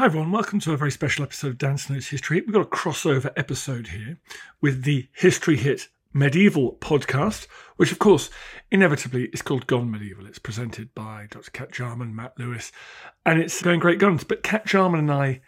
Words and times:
Hi, 0.00 0.06
everyone. 0.06 0.32
Welcome 0.32 0.60
to 0.60 0.72
a 0.72 0.78
very 0.78 0.90
special 0.90 1.24
episode 1.24 1.48
of 1.48 1.58
Dan 1.58 1.76
Snow's 1.76 2.08
History 2.08 2.40
We've 2.40 2.54
got 2.54 2.62
a 2.62 2.64
crossover 2.64 3.30
episode 3.36 3.88
here 3.88 4.16
with 4.62 4.84
the 4.84 5.08
History 5.12 5.58
Hit 5.58 5.88
Medieval 6.14 6.78
podcast, 6.80 7.46
which, 7.76 7.92
of 7.92 7.98
course, 7.98 8.30
inevitably 8.70 9.24
is 9.24 9.42
called 9.42 9.66
Gone 9.66 9.90
Medieval. 9.90 10.24
It's 10.24 10.38
presented 10.38 10.94
by 10.94 11.26
Dr. 11.28 11.50
Cat 11.50 11.72
Jarman, 11.72 12.16
Matt 12.16 12.32
Lewis, 12.38 12.72
and 13.26 13.38
it's 13.38 13.60
going 13.60 13.78
great 13.78 13.98
guns. 13.98 14.24
But 14.24 14.42
Cat 14.42 14.64
Jarman 14.64 15.00
and 15.00 15.12
I, 15.12 15.42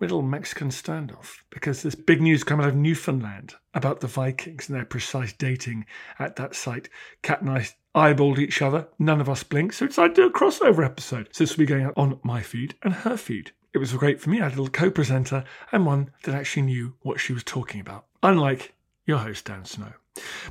we 0.00 0.06
had 0.06 0.10
a 0.10 0.14
little 0.16 0.22
Mexican 0.22 0.70
standoff 0.70 1.36
because 1.50 1.82
there's 1.82 1.94
big 1.94 2.20
news 2.20 2.42
coming 2.42 2.66
out 2.66 2.70
of 2.70 2.76
Newfoundland 2.76 3.54
about 3.72 4.00
the 4.00 4.08
Vikings 4.08 4.68
and 4.68 4.76
their 4.76 4.84
precise 4.84 5.32
dating 5.32 5.86
at 6.18 6.34
that 6.34 6.56
site. 6.56 6.88
Cat 7.22 7.42
and 7.42 7.50
I 7.50 7.68
eyeballed 7.94 8.40
each 8.40 8.62
other. 8.62 8.88
None 8.98 9.20
of 9.20 9.28
us 9.28 9.44
blinked, 9.44 9.76
so 9.76 9.86
decided 9.86 10.16
to 10.16 10.22
do 10.22 10.26
a 10.26 10.32
crossover 10.32 10.84
episode. 10.84 11.28
So 11.30 11.44
this 11.44 11.52
will 11.52 11.62
be 11.62 11.66
going 11.66 11.84
out 11.84 11.94
on 11.96 12.18
my 12.24 12.42
feed 12.42 12.74
and 12.82 12.92
her 12.94 13.16
feed. 13.16 13.52
It 13.74 13.78
was 13.78 13.92
great 13.94 14.20
for 14.20 14.28
me. 14.28 14.40
I 14.40 14.44
had 14.44 14.52
a 14.52 14.56
little 14.56 14.68
co 14.68 14.90
presenter 14.90 15.44
and 15.70 15.86
one 15.86 16.10
that 16.24 16.34
actually 16.34 16.62
knew 16.62 16.94
what 17.00 17.20
she 17.20 17.32
was 17.32 17.42
talking 17.42 17.80
about, 17.80 18.06
unlike 18.22 18.74
your 19.06 19.18
host, 19.18 19.46
Dan 19.46 19.64
Snow. 19.64 19.92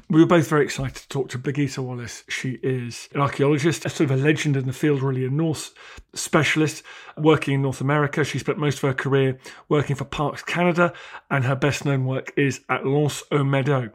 We 0.09 0.19
were 0.19 0.27
both 0.27 0.49
very 0.49 0.65
excited 0.65 0.95
to 0.95 1.07
talk 1.07 1.29
to 1.29 1.39
Birgitta 1.39 1.79
Wallace. 1.79 2.23
She 2.27 2.59
is 2.63 3.07
an 3.13 3.21
archaeologist, 3.21 3.85
a 3.85 3.89
sort 3.89 4.09
of 4.09 4.19
a 4.19 4.21
legend 4.21 4.57
in 4.57 4.65
the 4.65 4.73
field, 4.73 5.01
really, 5.01 5.23
a 5.25 5.29
Norse 5.29 5.71
specialist 6.13 6.83
working 7.17 7.53
in 7.53 7.61
North 7.61 7.79
America. 7.79 8.23
She 8.23 8.39
spent 8.39 8.57
most 8.57 8.77
of 8.77 8.81
her 8.81 8.93
career 8.93 9.39
working 9.69 9.95
for 9.95 10.05
Parks 10.05 10.43
Canada, 10.43 10.91
and 11.29 11.45
her 11.45 11.55
best 11.55 11.85
known 11.85 12.05
work 12.05 12.33
is 12.35 12.61
at 12.67 12.85
L'Anse 12.85 13.23
aux 13.31 13.43
Meadows. 13.43 13.89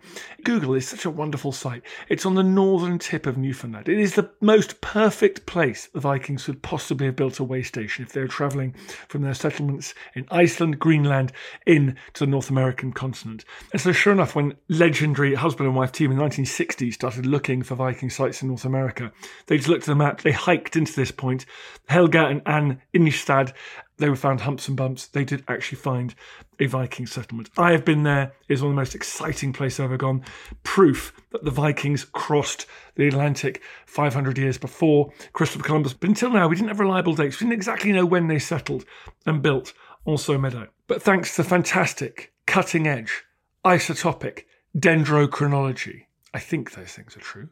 Google 0.44 0.74
is 0.74 0.88
such 0.88 1.04
a 1.04 1.10
wonderful 1.10 1.52
site. 1.52 1.82
It's 2.08 2.24
on 2.24 2.34
the 2.34 2.42
northern 2.42 2.98
tip 2.98 3.26
of 3.26 3.36
Newfoundland. 3.36 3.88
It 3.88 3.98
is 3.98 4.14
the 4.14 4.30
most 4.40 4.80
perfect 4.80 5.44
place 5.44 5.88
the 5.92 6.00
Vikings 6.00 6.44
could 6.44 6.62
possibly 6.62 7.06
have 7.06 7.16
built 7.16 7.40
a 7.40 7.44
way 7.44 7.62
station 7.62 8.04
if 8.04 8.12
they 8.12 8.20
were 8.20 8.28
travelling 8.28 8.74
from 9.08 9.22
their 9.22 9.34
settlements 9.34 9.92
in 10.14 10.26
Iceland, 10.30 10.78
Greenland, 10.78 11.32
in 11.66 11.96
to 12.14 12.24
the 12.24 12.30
North 12.30 12.48
American 12.48 12.92
continent. 12.92 13.44
And 13.72 13.80
so, 13.80 13.92
sure 13.92 14.12
enough, 14.12 14.34
when 14.34 14.54
legendary 14.68 15.34
husband 15.34 15.55
and 15.64 15.74
wife 15.74 15.92
team 15.92 16.10
in 16.10 16.18
the 16.18 16.24
1960s 16.24 16.94
started 16.94 17.24
looking 17.24 17.62
for 17.62 17.74
Viking 17.74 18.10
sites 18.10 18.42
in 18.42 18.48
North 18.48 18.64
America, 18.64 19.12
they 19.46 19.56
just 19.56 19.68
looked 19.68 19.84
at 19.84 19.86
the 19.86 19.94
map, 19.94 20.20
they 20.22 20.32
hiked 20.32 20.76
into 20.76 20.94
this 20.94 21.10
point, 21.10 21.46
Helge 21.88 22.16
and 22.16 22.42
Anne 22.46 22.82
Ingstad, 22.94 23.52
they 23.98 24.10
were 24.10 24.16
found 24.16 24.42
humps 24.42 24.68
and 24.68 24.76
bumps. 24.76 25.06
They 25.06 25.24
did 25.24 25.42
actually 25.48 25.78
find 25.78 26.14
a 26.60 26.66
Viking 26.66 27.06
settlement. 27.06 27.50
I 27.56 27.72
have 27.72 27.84
been 27.84 28.02
there. 28.02 28.32
It's 28.48 28.60
one 28.60 28.70
of 28.70 28.76
the 28.76 28.80
most 28.80 28.94
exciting 28.94 29.52
places 29.52 29.80
I've 29.80 29.86
ever 29.86 29.96
gone. 29.96 30.22
Proof 30.62 31.14
that 31.30 31.44
the 31.44 31.50
Vikings 31.50 32.04
crossed 32.04 32.66
the 32.96 33.08
Atlantic 33.08 33.62
500 33.86 34.36
years 34.36 34.58
before 34.58 35.12
Christopher 35.32 35.64
Columbus. 35.64 35.94
But 35.94 36.10
until 36.10 36.30
now, 36.30 36.46
we 36.48 36.56
didn't 36.56 36.68
have 36.68 36.80
reliable 36.80 37.14
dates. 37.14 37.40
We 37.40 37.46
didn't 37.46 37.54
exactly 37.54 37.92
know 37.92 38.06
when 38.06 38.28
they 38.28 38.38
settled 38.38 38.84
and 39.24 39.42
built 39.42 39.72
L'Anse 40.04 40.28
aux 40.28 40.38
Meadow. 40.38 40.68
But 40.86 41.02
thanks 41.02 41.34
to 41.36 41.44
fantastic, 41.44 42.32
cutting 42.46 42.86
edge, 42.86 43.24
isotopic 43.64 44.44
dendrochronology, 44.76 46.04
I 46.34 46.38
think 46.38 46.72
those 46.72 46.92
things 46.92 47.16
are 47.16 47.20
true. 47.20 47.48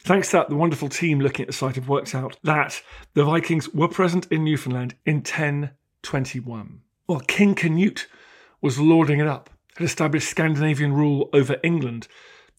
Thanks 0.00 0.30
to 0.30 0.36
that, 0.38 0.48
the 0.50 0.56
wonderful 0.56 0.88
team 0.88 1.20
looking 1.20 1.44
at 1.44 1.46
the 1.46 1.52
site 1.52 1.76
have 1.76 1.88
worked 1.88 2.14
out 2.14 2.36
that 2.42 2.82
the 3.14 3.24
Vikings 3.24 3.72
were 3.72 3.88
present 3.88 4.26
in 4.30 4.44
Newfoundland 4.44 4.94
in 5.06 5.16
1021. 5.16 6.80
While 7.06 7.20
King 7.20 7.54
Canute 7.54 8.08
was 8.60 8.78
lording 8.78 9.20
it 9.20 9.26
up, 9.26 9.48
had 9.76 9.84
established 9.84 10.28
Scandinavian 10.28 10.92
rule 10.92 11.30
over 11.32 11.56
England, 11.62 12.08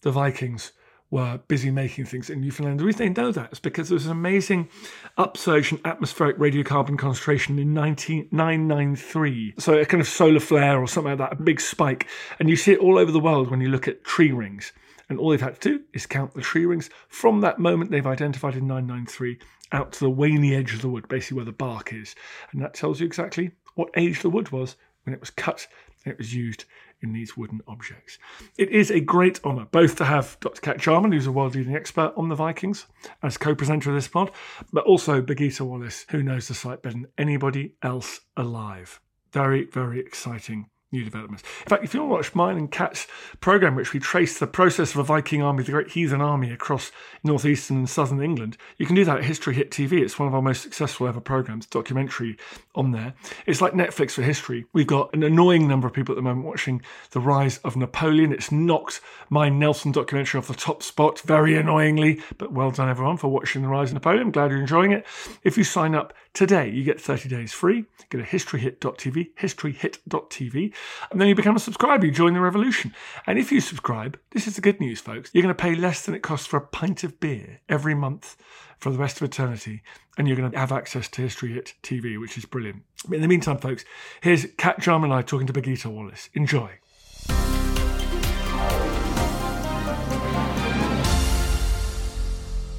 the 0.02 0.10
Vikings 0.10 0.72
were 1.10 1.40
busy 1.48 1.70
making 1.70 2.04
things 2.04 2.28
in 2.28 2.40
Newfoundland. 2.40 2.80
The 2.80 2.84
reason 2.84 2.98
they 3.14 3.22
know 3.22 3.32
that 3.32 3.52
is 3.52 3.60
because 3.60 3.88
there 3.88 3.96
was 3.96 4.06
an 4.06 4.12
amazing 4.12 4.68
upsurge 5.16 5.72
in 5.72 5.80
atmospheric 5.84 6.36
radiocarbon 6.38 6.98
concentration 6.98 7.58
in 7.58 7.74
1993. 7.74 9.54
So 9.58 9.74
a 9.74 9.86
kind 9.86 10.00
of 10.00 10.08
solar 10.08 10.40
flare 10.40 10.80
or 10.80 10.86
something 10.86 11.18
like 11.18 11.30
that, 11.30 11.40
a 11.40 11.42
big 11.42 11.60
spike. 11.60 12.08
And 12.38 12.50
you 12.50 12.56
see 12.56 12.72
it 12.72 12.80
all 12.80 12.98
over 12.98 13.10
the 13.10 13.20
world 13.20 13.50
when 13.50 13.60
you 13.60 13.68
look 13.68 13.88
at 13.88 14.04
tree 14.04 14.32
rings. 14.32 14.72
And 15.08 15.18
all 15.18 15.30
they've 15.30 15.40
had 15.40 15.58
to 15.60 15.70
do 15.70 15.84
is 15.94 16.04
count 16.04 16.34
the 16.34 16.42
tree 16.42 16.66
rings 16.66 16.90
from 17.08 17.40
that 17.40 17.58
moment 17.58 17.90
they've 17.90 18.06
identified 18.06 18.54
in 18.54 18.66
993 18.66 19.38
out 19.72 19.92
to 19.92 20.00
the 20.00 20.10
waney 20.10 20.54
edge 20.54 20.74
of 20.74 20.82
the 20.82 20.88
wood, 20.88 21.08
basically 21.08 21.36
where 21.36 21.44
the 21.46 21.52
bark 21.52 21.94
is. 21.94 22.14
And 22.52 22.60
that 22.60 22.74
tells 22.74 23.00
you 23.00 23.06
exactly 23.06 23.52
what 23.74 23.88
age 23.96 24.20
the 24.20 24.30
wood 24.30 24.50
was 24.50 24.76
when 25.04 25.14
it 25.14 25.20
was 25.20 25.30
cut 25.30 25.66
and 26.04 26.12
it 26.12 26.18
was 26.18 26.34
used 26.34 26.64
in 27.00 27.12
these 27.12 27.36
wooden 27.36 27.60
objects. 27.66 28.18
It 28.56 28.70
is 28.70 28.90
a 28.90 29.00
great 29.00 29.40
honour 29.44 29.66
both 29.70 29.96
to 29.96 30.04
have 30.04 30.36
Dr. 30.40 30.60
Cat 30.60 30.78
Jarman, 30.78 31.12
who's 31.12 31.26
a 31.26 31.32
world 31.32 31.54
leading 31.54 31.74
expert 31.74 32.12
on 32.16 32.28
the 32.28 32.34
Vikings, 32.34 32.86
as 33.22 33.36
co 33.36 33.54
presenter 33.54 33.90
of 33.90 33.96
this 33.96 34.08
pod, 34.08 34.30
but 34.72 34.84
also 34.84 35.20
Birgitta 35.20 35.62
Wallace, 35.62 36.06
who 36.10 36.22
knows 36.22 36.48
the 36.48 36.54
site 36.54 36.82
better 36.82 36.94
than 36.94 37.06
anybody 37.16 37.74
else 37.82 38.20
alive. 38.36 39.00
Very, 39.32 39.64
very 39.66 40.00
exciting 40.00 40.70
new 40.90 41.04
developments. 41.04 41.42
In 41.64 41.68
fact, 41.68 41.84
if 41.84 41.92
you 41.92 42.00
want 42.00 42.10
to 42.10 42.14
watch 42.14 42.34
mine 42.34 42.56
and 42.56 42.70
Cat's 42.70 43.06
program, 43.40 43.74
which 43.74 43.92
we 43.92 44.00
trace 44.00 44.38
the 44.38 44.46
process 44.46 44.92
of 44.94 45.00
a 45.00 45.04
Viking 45.04 45.42
army, 45.42 45.62
the 45.62 45.72
great 45.72 45.90
heathen 45.90 46.20
army 46.20 46.50
across 46.50 46.90
northeastern 47.22 47.76
and 47.76 47.90
southern 47.90 48.22
England, 48.22 48.56
you 48.78 48.86
can 48.86 48.96
do 48.96 49.04
that 49.04 49.18
at 49.18 49.24
History 49.24 49.54
Hit 49.54 49.70
TV. 49.70 50.00
It's 50.00 50.18
one 50.18 50.28
of 50.28 50.34
our 50.34 50.42
most 50.42 50.62
successful 50.62 51.06
ever 51.06 51.20
programs, 51.20 51.66
documentary 51.66 52.38
on 52.74 52.92
there. 52.92 53.14
It's 53.46 53.60
like 53.60 53.74
Netflix 53.74 54.12
for 54.12 54.22
history. 54.22 54.64
We've 54.72 54.86
got 54.86 55.12
an 55.14 55.22
annoying 55.22 55.68
number 55.68 55.86
of 55.86 55.92
people 55.92 56.14
at 56.14 56.16
the 56.16 56.22
moment 56.22 56.46
watching 56.46 56.82
The 57.10 57.20
Rise 57.20 57.58
of 57.58 57.76
Napoleon. 57.76 58.32
It's 58.32 58.50
knocked 58.50 59.00
my 59.28 59.48
Nelson 59.50 59.92
documentary 59.92 60.38
off 60.38 60.48
the 60.48 60.54
top 60.54 60.82
spot, 60.82 61.20
very 61.20 61.56
annoyingly, 61.56 62.22
but 62.38 62.52
well 62.52 62.70
done 62.70 62.88
everyone 62.88 63.18
for 63.18 63.28
watching 63.28 63.62
The 63.62 63.68
Rise 63.68 63.90
of 63.90 63.94
Napoleon. 63.94 64.30
Glad 64.30 64.50
you're 64.50 64.60
enjoying 64.60 64.92
it. 64.92 65.04
If 65.42 65.58
you 65.58 65.64
sign 65.64 65.94
up 65.94 66.14
today, 66.32 66.70
you 66.70 66.82
get 66.82 67.00
30 67.00 67.28
days 67.28 67.52
free. 67.52 67.84
Go 68.08 68.18
to 68.18 68.24
historyhit.tv, 68.24 69.34
historyhit.tv 69.34 70.74
and 71.10 71.20
then 71.20 71.28
you 71.28 71.34
become 71.34 71.56
a 71.56 71.60
subscriber, 71.60 72.06
you 72.06 72.12
join 72.12 72.34
the 72.34 72.40
revolution. 72.40 72.94
And 73.26 73.38
if 73.38 73.52
you 73.52 73.60
subscribe, 73.60 74.18
this 74.30 74.46
is 74.46 74.56
the 74.56 74.60
good 74.60 74.80
news, 74.80 75.00
folks. 75.00 75.30
You're 75.32 75.42
going 75.42 75.54
to 75.54 75.62
pay 75.62 75.74
less 75.74 76.04
than 76.04 76.14
it 76.14 76.22
costs 76.22 76.46
for 76.46 76.56
a 76.56 76.66
pint 76.66 77.04
of 77.04 77.20
beer 77.20 77.60
every 77.68 77.94
month 77.94 78.36
for 78.78 78.90
the 78.90 78.98
rest 78.98 79.16
of 79.16 79.24
eternity, 79.24 79.82
and 80.16 80.28
you're 80.28 80.36
going 80.36 80.50
to 80.50 80.58
have 80.58 80.72
access 80.72 81.08
to 81.08 81.22
History 81.22 81.52
Hit 81.52 81.74
TV, 81.82 82.20
which 82.20 82.38
is 82.38 82.44
brilliant. 82.44 82.82
But 83.06 83.16
in 83.16 83.22
the 83.22 83.28
meantime, 83.28 83.58
folks, 83.58 83.84
here's 84.20 84.46
Cat 84.56 84.78
Jarman 84.80 85.10
and 85.10 85.18
I 85.18 85.22
talking 85.22 85.46
to 85.46 85.52
Birgitta 85.52 85.86
Wallace. 85.86 86.28
Enjoy. 86.34 86.78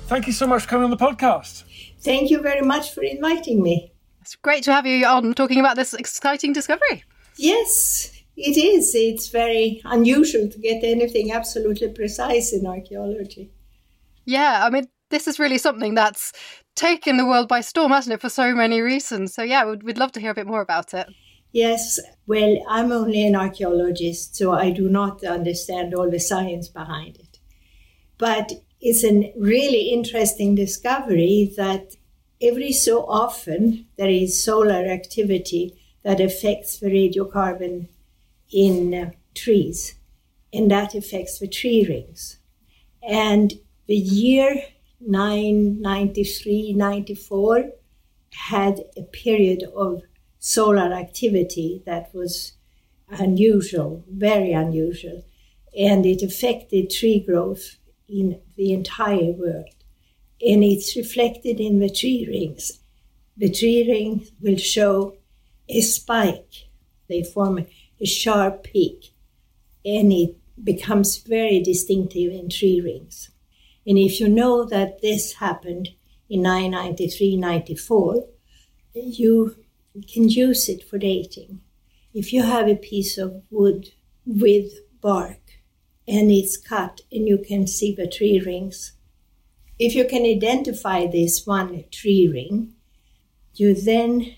Thank 0.08 0.26
you 0.26 0.34
so 0.34 0.48
much 0.48 0.64
for 0.64 0.70
coming 0.70 0.86
on 0.86 0.90
the 0.90 0.98
podcast. 0.98 1.66
Thank 2.00 2.32
you 2.32 2.42
very 2.42 2.62
much 2.62 2.96
for 2.96 3.04
inviting 3.04 3.62
me. 3.62 3.94
It's 4.22 4.36
great 4.36 4.64
to 4.64 4.74
have 4.74 4.88
you 4.88 5.06
on 5.06 5.34
talking 5.34 5.60
about 5.60 5.76
this 5.76 5.94
exciting 5.94 6.52
discovery. 6.52 7.04
Yes, 7.40 8.12
it 8.36 8.58
is. 8.58 8.94
It's 8.94 9.30
very 9.30 9.82
unusual 9.86 10.50
to 10.50 10.60
get 10.60 10.84
anything 10.84 11.32
absolutely 11.32 11.88
precise 11.88 12.52
in 12.52 12.68
archaeology. 12.68 13.52
Yeah, 14.26 14.66
I 14.66 14.70
mean, 14.70 14.88
this 15.10 15.26
is 15.26 15.40
really 15.40 15.58
something 15.58 15.96
that's 15.96 16.34
taken 16.76 17.16
the 17.16 17.26
world 17.26 17.48
by 17.48 17.62
storm, 17.62 17.92
hasn't 17.92 18.14
it, 18.14 18.22
for 18.22 18.30
so 18.30 18.54
many 18.54 18.82
reasons? 18.82 19.34
So, 19.34 19.42
yeah, 19.42 19.66
we'd, 19.66 19.84
we'd 19.84 19.98
love 19.98 20.12
to 20.14 20.20
hear 20.20 20.32
a 20.32 20.36
bit 20.36 20.48
more 20.48 20.62
about 20.62 20.94
it. 20.94 21.08
Yes, 21.54 21.98
well, 22.28 22.58
I'm 22.68 22.92
only 22.92 23.26
an 23.26 23.38
archaeologist, 23.38 24.36
so 24.36 24.52
I 24.52 24.72
do 24.72 24.90
not 24.90 25.24
understand 25.24 25.96
all 25.96 26.12
the 26.12 26.20
science 26.20 26.68
behind 26.68 27.16
it. 27.18 27.40
But 28.18 28.52
it's 28.82 29.04
a 29.06 29.34
really 29.38 29.94
interesting 29.94 30.56
discovery 30.56 31.54
that 31.56 31.96
every 32.42 32.74
so 32.74 33.06
often 33.06 33.88
there 33.98 34.10
is 34.10 34.44
solar 34.44 34.86
activity 34.86 35.79
that 36.04 36.20
affects 36.20 36.80
the 36.80 36.88
radiocarbon 36.88 37.88
in 38.52 38.94
uh, 38.94 39.12
trees, 39.36 39.96
and 40.54 40.70
that 40.72 40.96
affects 40.96 41.40
the 41.40 41.48
tree 41.48 41.86
rings. 41.88 42.38
And 43.08 43.54
the 43.88 43.96
year 43.96 44.64
993 45.02 46.74
94 46.74 47.72
had 48.34 48.84
a 48.98 49.04
period 49.04 49.64
of 49.76 50.02
solar 50.40 50.94
activity 50.94 51.84
that 51.86 52.14
was 52.14 52.54
unusual, 53.10 54.04
very 54.10 54.52
unusual, 54.52 55.24
and 55.78 56.06
it 56.06 56.22
affected 56.22 56.90
tree 56.90 57.20
growth 57.20 57.78
in 58.08 58.40
the 58.56 58.74
entire 58.74 59.32
world. 59.32 59.70
And 60.42 60.64
it's 60.64 60.96
reflected 60.96 61.60
in 61.60 61.80
the 61.80 61.90
tree 61.90 62.26
rings 62.28 62.80
the 63.40 63.50
tree 63.50 63.90
rings 63.90 64.32
will 64.42 64.58
show 64.58 65.16
a 65.70 65.82
spike. 65.82 66.68
They 67.08 67.24
form 67.24 67.66
a 68.00 68.06
sharp 68.06 68.64
peak, 68.64 69.14
and 69.86 70.12
it 70.12 70.36
becomes 70.64 71.18
very 71.18 71.62
distinctive 71.62 72.32
in 72.32 72.50
tree 72.50 72.82
rings. 72.82 73.30
And 73.86 73.98
if 73.98 74.20
you 74.20 74.28
know 74.28 74.66
that 74.66 75.02
this 75.02 75.34
happened 75.34 75.90
in 76.30 76.42
993 76.42 77.38
94, 77.38 78.26
you 78.94 79.56
can 80.12 80.30
use 80.30 80.70
it 80.70 80.88
for 80.88 80.98
dating. 80.98 81.62
If 82.14 82.34
you 82.34 82.44
have 82.44 82.68
a 82.68 82.76
piece 82.76 83.18
of 83.18 83.42
wood 83.50 83.90
with 84.26 84.74
bark 85.02 85.40
and 86.08 86.32
it's 86.32 86.58
cut 86.58 87.02
and 87.12 87.28
you 87.28 87.38
can 87.38 87.68
see 87.68 87.94
the 87.96 88.08
tree 88.08 88.40
rings, 88.40 88.94
if 89.78 89.96
you 89.96 90.06
can 90.06 90.24
identify 90.24 91.08
this 91.08 91.46
one 91.46 91.86
tree 91.92 92.28
ring, 92.28 92.74
you 93.56 93.74
then 93.74 94.36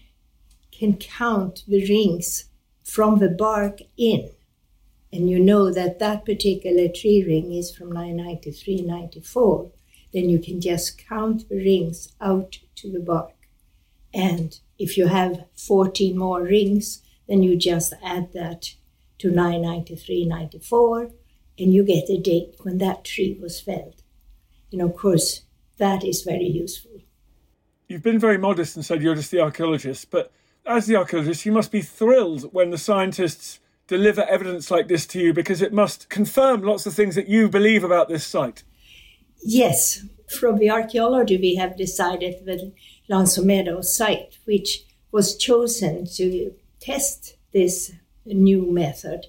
can 0.81 0.97
count 0.97 1.63
the 1.67 1.87
rings 1.87 2.45
from 2.83 3.19
the 3.19 3.29
bark 3.29 3.81
in. 3.97 4.31
And 5.13 5.29
you 5.29 5.37
know 5.37 5.71
that 5.71 5.99
that 5.99 6.25
particular 6.25 6.87
tree 6.87 7.23
ring 7.23 7.53
is 7.53 7.71
from 7.71 7.91
993 7.91 8.81
94, 8.81 9.69
then 10.11 10.27
you 10.27 10.39
can 10.39 10.59
just 10.59 10.97
count 11.07 11.47
the 11.49 11.57
rings 11.57 12.13
out 12.19 12.57
to 12.77 12.91
the 12.91 12.99
bark. 12.99 13.35
And 14.11 14.59
if 14.79 14.97
you 14.97 15.05
have 15.05 15.45
14 15.55 16.17
more 16.17 16.41
rings, 16.41 17.03
then 17.27 17.43
you 17.43 17.57
just 17.57 17.93
add 18.03 18.33
that 18.33 18.73
to 19.19 19.29
993 19.29 20.25
94, 20.25 21.11
and 21.59 21.71
you 21.75 21.83
get 21.83 22.09
a 22.09 22.19
date 22.19 22.55
when 22.61 22.79
that 22.79 23.03
tree 23.03 23.37
was 23.39 23.61
felled. 23.61 24.01
And 24.71 24.81
of 24.81 24.95
course, 24.95 25.43
that 25.77 26.03
is 26.03 26.23
very 26.23 26.47
useful. 26.47 27.01
You've 27.87 28.01
been 28.01 28.17
very 28.17 28.39
modest 28.39 28.77
and 28.77 28.83
said 28.83 29.03
you're 29.03 29.13
just 29.13 29.29
the 29.29 29.41
archaeologist, 29.41 30.09
but 30.09 30.31
as 30.65 30.85
the 30.85 30.95
archaeologist, 30.95 31.45
you 31.45 31.51
must 31.51 31.71
be 31.71 31.81
thrilled 31.81 32.53
when 32.53 32.69
the 32.69 32.77
scientists 32.77 33.59
deliver 33.87 34.23
evidence 34.23 34.71
like 34.71 34.87
this 34.87 35.05
to 35.05 35.19
you 35.19 35.33
because 35.33 35.61
it 35.61 35.73
must 35.73 36.09
confirm 36.09 36.61
lots 36.61 36.85
of 36.85 36.93
things 36.93 37.15
that 37.15 37.27
you 37.27 37.49
believe 37.49 37.83
about 37.83 38.07
this 38.07 38.25
site. 38.25 38.63
Yes, 39.43 40.05
from 40.29 40.59
the 40.59 40.69
archaeology, 40.69 41.37
we 41.37 41.55
have 41.55 41.77
decided 41.77 42.45
the 42.45 42.71
L'Anse 43.09 43.39
aux 43.39 43.43
Meadow 43.43 43.81
site, 43.81 44.37
which 44.45 44.85
was 45.11 45.35
chosen 45.35 46.05
to 46.05 46.53
test 46.79 47.35
this 47.53 47.91
new 48.25 48.71
method 48.71 49.27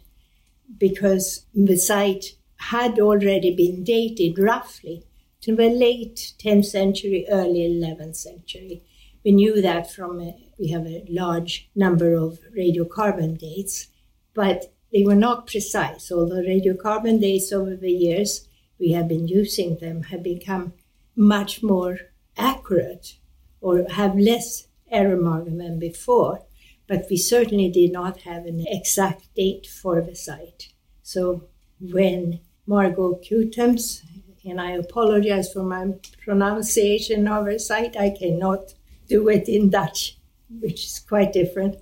because 0.78 1.46
the 1.54 1.76
site 1.76 2.36
had 2.56 2.98
already 3.00 3.54
been 3.54 3.82
dated 3.82 4.38
roughly 4.38 5.04
to 5.40 5.56
the 5.56 5.68
late 5.68 6.34
10th 6.38 6.66
century, 6.66 7.26
early 7.28 7.68
11th 7.68 8.16
century. 8.16 8.82
We 9.24 9.32
knew 9.32 9.62
that 9.62 9.90
from 9.90 10.20
a, 10.20 10.36
we 10.58 10.68
have 10.68 10.86
a 10.86 11.04
large 11.08 11.70
number 11.74 12.14
of 12.14 12.40
radiocarbon 12.56 13.38
dates, 13.38 13.88
but 14.34 14.72
they 14.92 15.04
were 15.04 15.14
not 15.14 15.46
precise. 15.46 16.10
Although 16.10 16.42
radiocarbon 16.42 17.20
dates 17.20 17.52
over 17.52 17.76
the 17.76 17.92
years 17.92 18.48
we 18.78 18.92
have 18.92 19.08
been 19.08 19.28
using 19.28 19.76
them 19.76 20.04
have 20.04 20.22
become 20.22 20.72
much 21.14 21.62
more 21.62 21.98
accurate 22.36 23.16
or 23.60 23.86
have 23.90 24.18
less 24.18 24.66
error 24.90 25.16
margin 25.16 25.58
than 25.58 25.78
before, 25.78 26.42
but 26.88 27.06
we 27.08 27.16
certainly 27.16 27.70
did 27.70 27.92
not 27.92 28.22
have 28.22 28.44
an 28.44 28.64
exact 28.66 29.32
date 29.34 29.66
for 29.66 30.00
the 30.00 30.16
site. 30.16 30.72
So 31.02 31.44
when 31.80 32.40
Margot 32.66 33.20
Kuitems, 33.22 34.02
and 34.44 34.60
I 34.60 34.72
apologize 34.72 35.52
for 35.52 35.62
my 35.62 35.94
pronunciation 36.24 37.28
of 37.28 37.46
her 37.46 37.58
site, 37.58 37.96
I 37.96 38.10
cannot 38.10 38.74
do 39.12 39.28
it 39.28 39.46
in 39.46 39.68
Dutch, 39.68 40.16
which 40.48 40.86
is 40.86 40.98
quite 40.98 41.34
different. 41.34 41.76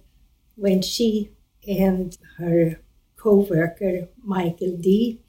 When 0.56 0.82
she 0.82 1.30
and 1.66 2.16
her 2.38 2.80
co 3.16 3.46
worker, 3.48 4.08
Michael 4.22 4.76
Dee., 4.76 5.20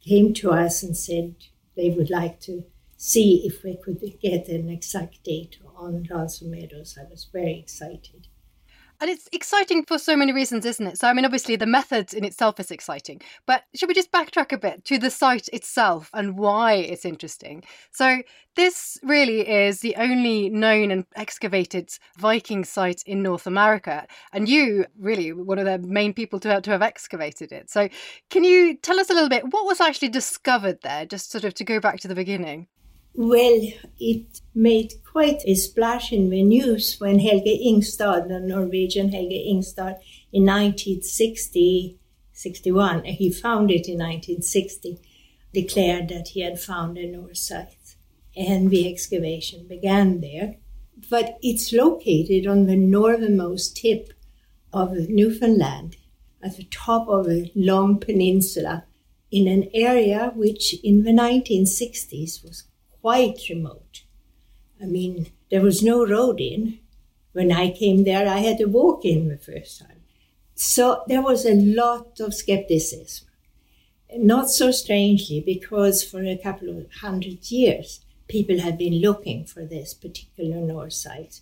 came 0.00 0.32
to 0.32 0.50
us 0.50 0.82
and 0.82 0.96
said 0.96 1.34
they 1.76 1.90
would 1.90 2.08
like 2.08 2.40
to 2.40 2.64
see 2.96 3.42
if 3.44 3.62
we 3.62 3.76
could 3.76 4.00
get 4.22 4.48
an 4.48 4.70
exact 4.70 5.22
date 5.22 5.58
on 5.76 6.06
L'Anse 6.08 6.42
aux 6.42 6.46
Meadows. 6.46 6.98
I 6.98 7.04
was 7.10 7.28
very 7.30 7.58
excited. 7.58 8.28
And 9.00 9.08
it's 9.08 9.28
exciting 9.32 9.84
for 9.86 9.98
so 9.98 10.14
many 10.14 10.30
reasons, 10.30 10.66
isn't 10.66 10.86
it? 10.86 10.98
So, 10.98 11.08
I 11.08 11.14
mean, 11.14 11.24
obviously, 11.24 11.56
the 11.56 11.64
method 11.64 12.12
in 12.12 12.22
itself 12.22 12.60
is 12.60 12.70
exciting, 12.70 13.22
but 13.46 13.64
should 13.74 13.88
we 13.88 13.94
just 13.94 14.12
backtrack 14.12 14.52
a 14.52 14.58
bit 14.58 14.84
to 14.84 14.98
the 14.98 15.08
site 15.08 15.48
itself 15.54 16.10
and 16.12 16.38
why 16.38 16.74
it's 16.74 17.06
interesting? 17.06 17.64
So, 17.92 18.22
this 18.56 18.98
really 19.02 19.48
is 19.48 19.80
the 19.80 19.96
only 19.96 20.50
known 20.50 20.90
and 20.90 21.06
excavated 21.16 21.88
Viking 22.18 22.62
site 22.62 23.02
in 23.06 23.22
North 23.22 23.46
America, 23.46 24.06
and 24.34 24.50
you 24.50 24.84
really 24.98 25.32
one 25.32 25.58
of 25.58 25.64
the 25.64 25.78
main 25.78 26.12
people 26.12 26.38
to 26.40 26.50
have, 26.50 26.62
to 26.62 26.70
have 26.70 26.82
excavated 26.82 27.52
it. 27.52 27.70
So, 27.70 27.88
can 28.28 28.44
you 28.44 28.76
tell 28.76 29.00
us 29.00 29.08
a 29.08 29.14
little 29.14 29.30
bit 29.30 29.50
what 29.50 29.64
was 29.64 29.80
actually 29.80 30.10
discovered 30.10 30.82
there, 30.82 31.06
just 31.06 31.30
sort 31.30 31.44
of 31.44 31.54
to 31.54 31.64
go 31.64 31.80
back 31.80 32.00
to 32.00 32.08
the 32.08 32.14
beginning? 32.14 32.66
Well, 33.14 33.60
it 33.98 34.40
made 34.54 34.94
quite 35.04 35.42
a 35.44 35.54
splash 35.54 36.12
in 36.12 36.30
the 36.30 36.42
news 36.42 36.96
when 37.00 37.18
Helge 37.18 37.42
Ingstad, 37.44 38.28
the 38.28 38.38
Norwegian 38.38 39.10
Helge 39.10 39.46
Ingstad, 39.48 39.98
in 40.32 40.44
1960, 40.44 41.98
61, 42.32 43.04
he 43.04 43.32
found 43.32 43.70
it 43.70 43.88
in 43.88 43.98
1960, 43.98 45.00
declared 45.52 46.08
that 46.10 46.28
he 46.28 46.40
had 46.40 46.60
found 46.60 46.96
a 46.96 47.06
Norse 47.06 47.42
site. 47.42 47.96
And 48.36 48.70
the 48.70 48.88
excavation 48.88 49.66
began 49.66 50.20
there. 50.20 50.56
But 51.10 51.36
it's 51.42 51.72
located 51.72 52.46
on 52.46 52.66
the 52.66 52.76
northernmost 52.76 53.76
tip 53.76 54.12
of 54.72 54.92
Newfoundland, 55.08 55.96
at 56.42 56.56
the 56.56 56.64
top 56.64 57.08
of 57.08 57.28
a 57.28 57.50
long 57.56 57.98
peninsula, 57.98 58.84
in 59.32 59.48
an 59.48 59.68
area 59.74 60.32
which 60.36 60.74
in 60.84 61.02
the 61.02 61.10
1960s 61.10 62.44
was 62.44 62.64
quite 63.00 63.40
remote. 63.48 64.02
I 64.82 64.86
mean, 64.86 65.30
there 65.50 65.62
was 65.62 65.82
no 65.82 66.06
road 66.06 66.40
in. 66.40 66.78
When 67.32 67.52
I 67.52 67.70
came 67.70 68.04
there, 68.04 68.28
I 68.28 68.38
had 68.38 68.58
to 68.58 68.64
walk 68.64 69.04
in 69.04 69.28
the 69.28 69.38
first 69.38 69.80
time. 69.80 70.02
So 70.54 71.04
there 71.06 71.22
was 71.22 71.46
a 71.46 71.54
lot 71.54 72.20
of 72.20 72.34
skepticism. 72.34 73.28
Not 74.16 74.50
so 74.50 74.70
strangely, 74.70 75.40
because 75.40 76.02
for 76.02 76.24
a 76.24 76.36
couple 76.36 76.68
of 76.68 76.90
hundred 77.00 77.50
years, 77.50 78.00
people 78.28 78.58
have 78.58 78.76
been 78.76 79.00
looking 79.00 79.44
for 79.44 79.64
this 79.64 79.94
particular 79.94 80.56
Norse 80.56 80.96
site 80.96 81.40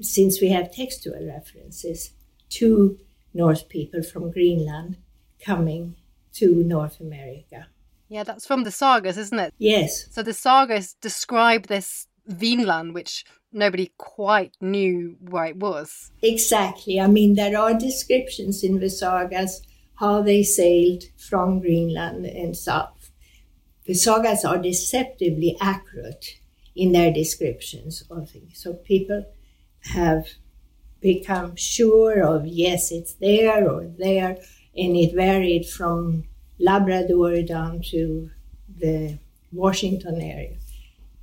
since 0.00 0.40
we 0.40 0.48
have 0.50 0.72
textual 0.72 1.26
references 1.26 2.12
to 2.50 2.98
Norse 3.34 3.62
people 3.62 4.02
from 4.02 4.30
Greenland 4.30 4.96
coming 5.40 5.96
to 6.34 6.62
North 6.62 7.00
America. 7.00 7.66
Yeah, 8.08 8.22
that's 8.22 8.46
from 8.46 8.64
the 8.64 8.70
sagas, 8.70 9.18
isn't 9.18 9.38
it? 9.38 9.54
Yes. 9.58 10.06
So 10.12 10.22
the 10.22 10.32
sagas 10.32 10.94
describe 11.00 11.66
this 11.66 12.06
Vinland, 12.26 12.94
which 12.94 13.24
nobody 13.52 13.92
quite 13.96 14.56
knew 14.60 15.16
where 15.20 15.46
it 15.46 15.56
was. 15.56 16.12
Exactly. 16.22 17.00
I 17.00 17.06
mean, 17.06 17.34
there 17.34 17.58
are 17.58 17.74
descriptions 17.74 18.62
in 18.62 18.78
the 18.78 18.90
sagas 18.90 19.62
how 19.96 20.22
they 20.22 20.42
sailed 20.42 21.04
from 21.16 21.60
Greenland 21.60 22.26
and 22.26 22.56
south. 22.56 23.10
The 23.86 23.94
sagas 23.94 24.44
are 24.44 24.58
deceptively 24.58 25.56
accurate 25.60 26.40
in 26.74 26.92
their 26.92 27.12
descriptions 27.12 28.04
of 28.10 28.30
things. 28.30 28.62
So 28.62 28.74
people 28.74 29.24
have 29.94 30.28
become 31.00 31.56
sure 31.56 32.22
of 32.22 32.46
yes, 32.46 32.92
it's 32.92 33.14
there 33.14 33.68
or 33.70 33.86
there, 33.86 34.36
and 34.76 34.96
it 34.96 35.14
varied 35.14 35.66
from 35.66 36.24
Labrador 36.58 37.42
down 37.42 37.82
to 37.90 38.30
the 38.68 39.18
Washington 39.52 40.20
area, 40.20 40.56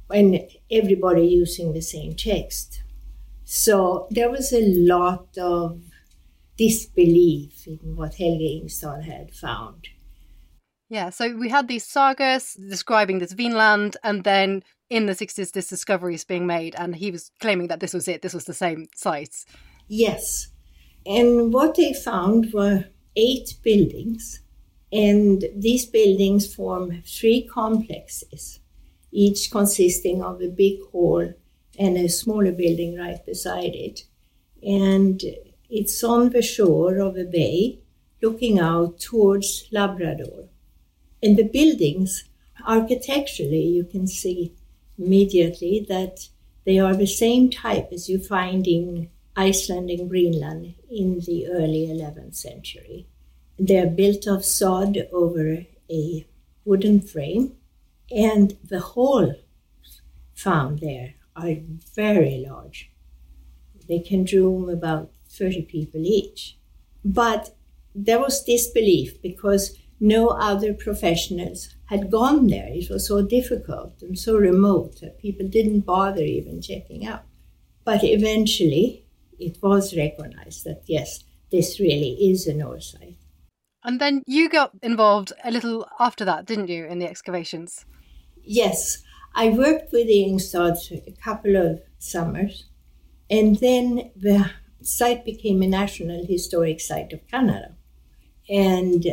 and 0.10 0.40
everybody 0.72 1.26
using 1.26 1.74
the 1.74 1.82
same 1.82 2.16
text. 2.16 2.84
So 3.46 4.08
there 4.10 4.30
was 4.30 4.54
a 4.54 4.62
lot 4.62 5.38
of 5.38 5.82
disbelief 6.58 7.68
in 7.68 7.96
what 7.96 8.16
Helge 8.16 8.64
Ingstad 8.64 9.04
had 9.04 9.34
found. 9.34 9.90
Yeah, 10.90 11.10
so 11.10 11.36
we 11.36 11.50
had 11.50 11.68
these 11.68 11.86
sagas 11.86 12.54
describing 12.54 13.20
this 13.20 13.34
Vinland, 13.34 13.98
and 14.04 14.24
then 14.24 14.64
in 14.90 15.08
the 15.08 15.14
60s, 15.14 15.52
this 15.52 15.68
discovery 15.68 16.14
is 16.14 16.24
being 16.24 16.46
made, 16.46 16.76
and 16.78 16.96
he 16.96 17.10
was 17.10 17.32
claiming 17.40 17.68
that 17.68 17.80
this 17.80 17.94
was 17.94 18.08
it, 18.08 18.22
this 18.22 18.34
was 18.34 18.46
the 18.46 18.54
same 18.54 18.88
site. 18.96 19.36
Yes. 19.88 20.50
And 21.06 21.52
what 21.52 21.76
they 21.76 21.94
found 21.94 22.54
were 22.54 22.86
eight 23.16 23.56
buildings 23.64 24.43
and 24.94 25.46
these 25.56 25.86
buildings 25.88 26.54
form 26.54 27.02
three 27.06 27.48
complexes, 27.48 28.60
each 29.12 29.50
consisting 29.52 30.24
of 30.24 30.42
a 30.42 30.48
big 30.48 30.82
hall 30.92 31.34
and 31.80 31.98
a 31.98 32.08
smaller 32.10 32.52
building 32.52 32.98
right 32.98 33.26
beside 33.26 33.76
it. 33.76 34.06
And 34.62 35.24
it's 35.70 36.04
on 36.04 36.30
the 36.30 36.42
shore 36.44 37.00
of 37.00 37.18
a 37.18 37.26
bay 37.26 37.80
looking 38.22 38.60
out 38.60 39.00
towards 39.00 39.68
Labrador. 39.72 40.50
And 41.24 41.38
the 41.38 41.44
buildings, 41.44 42.26
architecturally, 42.66 43.64
you 43.64 43.86
can 43.86 44.08
see 44.08 44.54
immediately 44.98 45.86
that 45.90 46.30
They 46.66 46.80
are 46.80 46.96
the 46.96 47.08
same 47.08 47.50
type 47.50 47.90
as 47.92 48.10
you 48.10 48.20
find 48.20 48.68
in 48.68 49.10
Iceland 49.36 49.90
and 49.90 50.10
Greenland 50.10 50.76
in 50.90 51.20
the 51.20 51.48
early 51.48 51.88
11th 51.88 52.36
century. 52.36 53.08
They're 53.58 53.88
built 53.88 54.28
of 54.28 54.46
sod 54.46 54.98
over 55.12 55.66
a 55.90 56.26
wooden 56.66 57.02
frame, 57.02 57.54
and 58.12 58.58
the 58.64 58.80
halls 58.80 59.36
found 60.34 60.80
there 60.80 61.16
are 61.36 61.56
very 61.96 62.46
large. 62.48 62.92
They 63.88 64.00
can 64.00 64.26
room 64.26 64.70
about 64.70 65.12
30 65.30 65.64
people 65.64 66.06
each. 66.06 66.58
But 67.04 67.56
there 67.94 68.20
was 68.20 68.44
disbelief 68.44 69.22
because 69.22 69.78
no 70.00 70.30
other 70.30 70.74
professionals 70.74 71.76
had 71.86 72.12
gone 72.12 72.48
there. 72.48 72.68
It 72.68 72.90
was 72.90 73.08
so 73.08 73.22
difficult 73.22 74.02
and 74.02 74.18
so 74.18 74.36
remote 74.38 75.00
that 75.02 75.20
people 75.20 75.48
didn't 75.48 75.82
bother 75.82 76.24
even 76.24 76.62
checking 76.62 77.06
out. 77.06 77.24
But 77.84 78.04
eventually, 78.04 79.06
it 79.40 79.58
was 79.62 79.96
recognized 79.96 80.64
that 80.66 80.84
yes, 80.86 81.24
this 81.52 81.80
really 81.80 82.14
is 82.30 82.48
a 82.48 82.54
Norse 82.54 82.92
site. 82.94 83.23
And 83.84 84.00
then 84.00 84.24
you 84.26 84.50
got 84.50 84.72
involved 84.82 85.34
a 85.44 85.52
little 85.52 85.88
after 86.00 86.24
that, 86.26 86.46
didn't 86.46 86.70
you, 86.70 86.86
in 86.86 87.00
the 87.00 87.10
excavations? 87.10 87.86
Yes, 88.44 89.04
I 89.36 89.50
worked 89.50 89.92
with 89.92 90.08
the 90.08 90.26
Ingstads 90.26 90.92
a 90.92 91.12
couple 91.22 91.56
of 91.56 91.82
summers, 92.00 92.66
and 93.30 93.58
then 93.58 94.12
the 94.16 94.52
site 94.82 95.26
became 95.26 95.62
a 95.62 95.68
National 95.68 96.26
Historic 96.26 96.80
Site 96.80 97.14
of 97.14 97.28
Canada. 97.28 97.76
And 98.50 99.06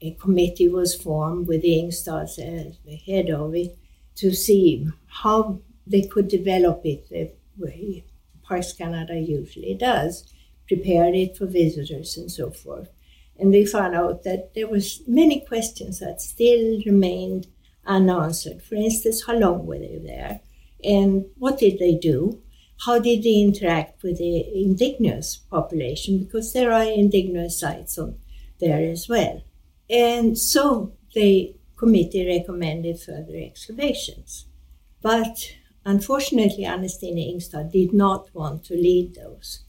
a 0.00 0.12
committee 0.12 0.68
was 0.68 0.94
formed 0.94 1.46
with 1.46 1.62
the 1.62 1.76
Ingstads 1.76 2.38
as 2.38 2.78
the 2.84 2.96
head 2.96 3.30
of 3.30 3.54
it 3.54 3.76
to 4.16 4.32
see 4.32 4.88
how 5.06 5.60
they 5.86 6.02
could 6.02 6.28
develop 6.28 6.82
it 6.84 7.08
the 7.08 7.32
way 7.58 8.04
Parks 8.42 8.72
Canada 8.72 9.18
usually 9.18 9.74
does, 9.74 10.32
prepare 10.68 11.12
it 11.12 11.36
for 11.36 11.46
visitors 11.46 12.16
and 12.16 12.30
so 12.30 12.50
forth. 12.50 12.88
And 13.38 13.50
we 13.50 13.66
found 13.66 13.94
out 13.94 14.22
that 14.24 14.54
there 14.54 14.68
was 14.68 15.02
many 15.06 15.40
questions 15.40 16.00
that 16.00 16.20
still 16.20 16.80
remained 16.86 17.48
unanswered. 17.84 18.62
For 18.62 18.74
instance, 18.74 19.26
how 19.26 19.34
long 19.34 19.66
were 19.66 19.78
they 19.78 20.00
there? 20.02 20.40
And 20.82 21.26
what 21.36 21.58
did 21.58 21.78
they 21.78 21.94
do? 21.94 22.40
How 22.84 22.98
did 22.98 23.22
they 23.22 23.40
interact 23.40 24.02
with 24.02 24.18
the 24.18 24.62
indigenous 24.62 25.36
population? 25.36 26.18
Because 26.18 26.52
there 26.52 26.72
are 26.72 26.82
indigenous 26.82 27.58
sites 27.58 27.98
on 27.98 28.16
there 28.60 28.90
as 28.90 29.08
well. 29.08 29.42
And 29.88 30.38
so 30.38 30.92
the 31.14 31.54
committee 31.76 32.26
recommended 32.26 33.00
further 33.00 33.36
excavations. 33.36 34.46
But 35.02 35.54
unfortunately, 35.84 36.64
Anne-Stine 36.64 37.16
Ingstad 37.16 37.70
did 37.70 37.92
not 37.92 38.34
want 38.34 38.64
to 38.64 38.74
lead 38.74 39.14
those. 39.14 39.60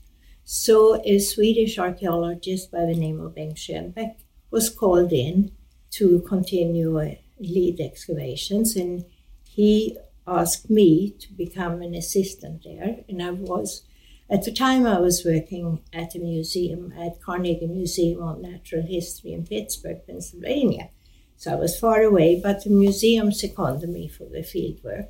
So 0.49 1.01
a 1.03 1.19
Swedish 1.19 1.77
archaeologist 1.77 2.71
by 2.71 2.85
the 2.85 2.95
name 2.95 3.19
of 3.19 3.35
Bengt 3.35 3.57
Schönbeck 3.57 4.15
was 4.49 4.69
called 4.69 5.11
in 5.11 5.51
to 5.89 6.21
continue 6.21 6.97
lead 7.37 7.81
excavations, 7.81 8.77
and 8.77 9.03
he 9.43 9.97
asked 10.25 10.69
me 10.69 11.11
to 11.19 11.33
become 11.33 11.81
an 11.81 11.93
assistant 11.93 12.63
there. 12.63 12.99
And 13.09 13.21
I 13.21 13.31
was, 13.31 13.83
at 14.29 14.45
the 14.45 14.53
time, 14.53 14.85
I 14.85 15.01
was 15.01 15.25
working 15.25 15.81
at 15.91 16.15
a 16.15 16.19
museum 16.19 16.93
at 16.97 17.21
Carnegie 17.21 17.67
Museum 17.67 18.23
of 18.23 18.39
Natural 18.39 18.83
History 18.83 19.33
in 19.33 19.45
Pittsburgh, 19.45 19.99
Pennsylvania. 20.07 20.91
So 21.35 21.51
I 21.51 21.55
was 21.55 21.77
far 21.77 22.03
away, 22.03 22.39
but 22.41 22.63
the 22.63 22.69
museum 22.69 23.33
seconded 23.33 23.89
me 23.89 24.07
for 24.07 24.23
the 24.23 24.43
field 24.43 24.81
work. 24.81 25.09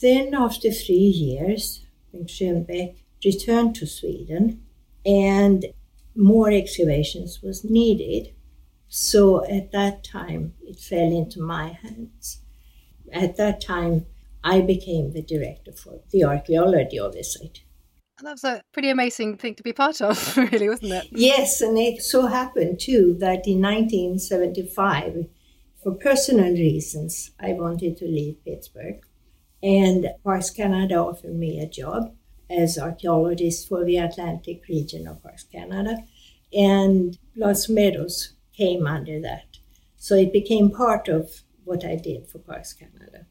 Then, 0.00 0.34
after 0.34 0.70
three 0.70 0.94
years, 0.94 1.84
Bengt 2.10 2.30
Schönbeck 2.30 3.03
returned 3.24 3.74
to 3.76 3.86
Sweden 3.86 4.62
and 5.04 5.66
more 6.16 6.50
excavations 6.50 7.42
was 7.42 7.64
needed. 7.64 8.34
So 8.88 9.44
at 9.44 9.72
that 9.72 10.04
time, 10.04 10.54
it 10.62 10.78
fell 10.78 11.12
into 11.12 11.40
my 11.40 11.78
hands. 11.82 12.40
At 13.12 13.36
that 13.36 13.60
time, 13.60 14.06
I 14.42 14.60
became 14.60 15.12
the 15.12 15.22
director 15.22 15.72
for 15.72 16.00
the 16.10 16.24
archaeology 16.24 16.98
of 16.98 17.14
the 17.14 17.24
site. 17.24 17.64
And 18.18 18.28
that 18.28 18.32
was 18.32 18.44
a 18.44 18.62
pretty 18.72 18.90
amazing 18.90 19.38
thing 19.38 19.56
to 19.56 19.62
be 19.62 19.72
part 19.72 20.00
of, 20.00 20.36
really, 20.52 20.68
wasn't 20.68 20.92
it? 20.92 21.08
Yes, 21.10 21.60
and 21.60 21.76
it 21.76 22.02
so 22.02 22.26
happened 22.26 22.78
too 22.78 23.16
that 23.18 23.46
in 23.48 23.60
1975, 23.60 25.26
for 25.82 25.92
personal 25.92 26.52
reasons, 26.52 27.32
I 27.40 27.54
wanted 27.54 27.96
to 27.98 28.04
leave 28.04 28.44
Pittsburgh. 28.44 29.04
And 29.62 30.10
Parks 30.22 30.50
Canada 30.50 30.96
offered 30.96 31.34
me 31.34 31.58
a 31.58 31.66
job 31.66 32.14
as 32.50 32.78
archaeologist 32.78 33.68
for 33.68 33.84
the 33.84 33.96
Atlantic 33.96 34.62
region 34.68 35.06
of 35.06 35.22
Parks 35.22 35.44
Canada. 35.44 35.98
And 36.52 37.18
L'Anse 37.36 37.68
aux 37.68 37.72
Meadows 37.72 38.32
came 38.56 38.86
under 38.86 39.20
that. 39.20 39.58
So 39.96 40.14
it 40.14 40.32
became 40.32 40.70
part 40.70 41.08
of 41.08 41.42
what 41.64 41.84
I 41.84 41.96
did 41.96 42.28
for 42.28 42.38
Parks 42.38 42.72
Canada. 42.72 43.26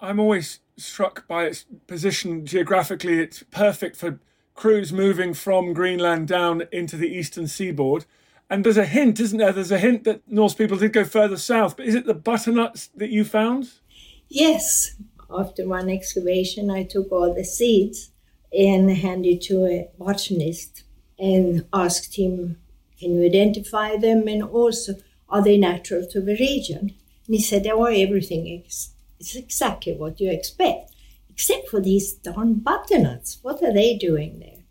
I'm 0.00 0.20
always 0.20 0.60
struck 0.76 1.26
by 1.26 1.44
its 1.44 1.64
position 1.86 2.46
geographically. 2.46 3.20
It's 3.20 3.42
perfect 3.50 3.96
for 3.96 4.20
crews 4.54 4.92
moving 4.92 5.34
from 5.34 5.72
Greenland 5.72 6.28
down 6.28 6.62
into 6.72 6.96
the 6.96 7.08
eastern 7.08 7.48
seaboard. 7.48 8.04
And 8.50 8.64
there's 8.64 8.76
a 8.76 8.84
hint, 8.84 9.18
isn't 9.20 9.38
there? 9.38 9.52
There's 9.52 9.72
a 9.72 9.78
hint 9.78 10.04
that 10.04 10.20
Norse 10.28 10.54
people 10.54 10.76
did 10.76 10.92
go 10.92 11.04
further 11.04 11.36
south. 11.36 11.76
But 11.76 11.86
is 11.86 11.94
it 11.94 12.06
the 12.06 12.14
butternuts 12.14 12.88
that 12.94 13.10
you 13.10 13.24
found? 13.24 13.70
Yes, 14.28 14.94
after 15.30 15.66
one 15.66 15.88
excavation, 15.88 16.70
I 16.70 16.84
took 16.84 17.10
all 17.12 17.34
the 17.34 17.44
seeds 17.44 18.10
and 18.56 18.90
handed 18.90 19.42
to 19.42 19.66
a 19.66 19.88
botanist 19.98 20.84
and 21.18 21.64
asked 21.72 22.16
him, 22.16 22.58
Can 22.98 23.16
you 23.16 23.26
identify 23.26 23.96
them? 23.96 24.28
And 24.28 24.42
also, 24.42 24.94
are 25.28 25.42
they 25.42 25.56
natural 25.56 26.06
to 26.08 26.20
the 26.20 26.36
region? 26.36 26.94
And 27.26 27.34
he 27.34 27.40
said, 27.40 27.66
Oh, 27.66 27.84
everything 27.84 28.46
is 28.46 28.90
it's 29.18 29.36
exactly 29.36 29.94
what 29.94 30.20
you 30.20 30.30
expect, 30.30 30.94
except 31.30 31.68
for 31.68 31.80
these 31.80 32.12
darn 32.12 32.54
butternuts. 32.54 33.38
What 33.42 33.62
are 33.62 33.72
they 33.72 33.96
doing 33.96 34.38
there? 34.40 34.64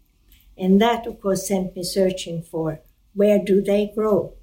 And 0.57 0.79
that, 0.81 1.07
of 1.07 1.19
course, 1.19 1.47
sent 1.47 1.75
me 1.75 1.83
searching 1.83 2.43
for 2.43 2.79
where 3.13 3.39
do 3.43 3.61
they 3.61 3.91
grow. 3.95 4.33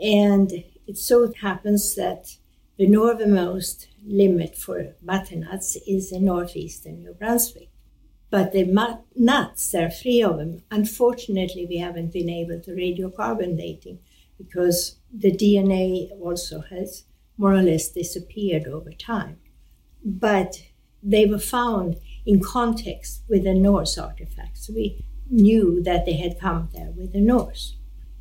And 0.00 0.64
it 0.86 0.96
so 0.96 1.32
happens 1.40 1.94
that 1.96 2.36
the 2.78 2.86
northernmost 2.86 3.87
limit 4.04 4.56
for 4.56 4.94
butternuts 5.02 5.76
is 5.86 6.12
in 6.12 6.24
northeastern 6.24 7.02
New 7.02 7.14
Brunswick. 7.14 7.70
But 8.30 8.52
the 8.52 8.64
nuts, 9.16 9.70
there 9.70 9.86
are 9.86 9.90
three 9.90 10.22
of 10.22 10.36
them. 10.36 10.62
Unfortunately, 10.70 11.66
we 11.66 11.78
haven't 11.78 12.12
been 12.12 12.28
able 12.28 12.60
to 12.60 12.72
radiocarbon 12.72 13.56
dating 13.56 14.00
because 14.36 14.96
the 15.12 15.32
DNA 15.32 16.10
also 16.20 16.60
has 16.60 17.04
more 17.38 17.54
or 17.54 17.62
less 17.62 17.88
disappeared 17.88 18.66
over 18.66 18.92
time. 18.92 19.38
But 20.04 20.62
they 21.02 21.24
were 21.24 21.38
found 21.38 21.96
in 22.26 22.40
context 22.40 23.22
with 23.28 23.44
the 23.44 23.54
Norse 23.54 23.96
artifacts. 23.96 24.68
We 24.68 25.04
knew 25.30 25.82
that 25.82 26.04
they 26.04 26.14
had 26.14 26.38
come 26.38 26.68
there 26.74 26.90
with 26.90 27.12
the 27.12 27.20
Norse. 27.20 27.76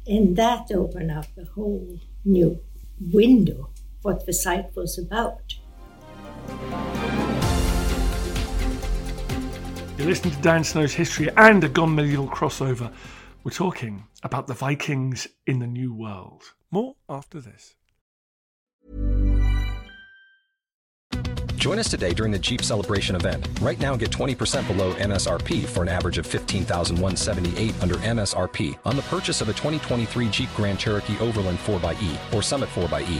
And 0.06 0.38
that 0.38 0.72
opened 0.72 1.12
up 1.12 1.28
a 1.38 1.44
whole 1.44 2.00
new 2.24 2.62
window 3.00 3.70
what 4.02 4.26
the 4.26 4.34
site 4.34 4.74
was 4.76 4.98
about. 4.98 5.56
You're 9.98 10.06
listening 10.06 10.36
to 10.36 10.42
Dan 10.44 10.64
Snow's 10.64 10.94
history 10.94 11.28
and 11.38 11.64
a 11.64 11.68
Gone 11.68 11.96
Medieval 11.96 12.28
crossover. 12.28 12.94
We're 13.44 13.50
talking 13.50 14.04
about 14.22 14.46
the 14.46 14.54
Vikings 14.54 15.28
in 15.48 15.58
the 15.58 15.66
New 15.66 15.92
World. 15.92 16.44
More 16.70 16.96
after 17.10 17.42
this. 17.42 17.74
Join 21.56 21.80
us 21.80 21.90
today 21.90 22.14
during 22.14 22.32
the 22.32 22.38
Jeep 22.38 22.62
Celebration 22.62 23.16
event. 23.16 23.50
Right 23.60 23.80
now, 23.80 23.96
get 23.96 24.12
20% 24.12 24.68
below 24.68 24.94
MSRP 24.94 25.66
for 25.66 25.82
an 25.82 25.90
average 25.90 26.20
of 26.20 26.28
15178 26.28 27.82
under 27.82 27.96
MSRP 27.96 28.78
on 28.86 28.96
the 28.96 29.02
purchase 29.02 29.42
of 29.42 29.50
a 29.50 29.54
2023 29.54 30.30
Jeep 30.30 30.50
Grand 30.56 30.78
Cherokee 30.78 31.18
Overland 31.20 31.58
4xE 31.58 32.34
or 32.36 32.44
Summit 32.44 32.70
4xE. 32.70 33.20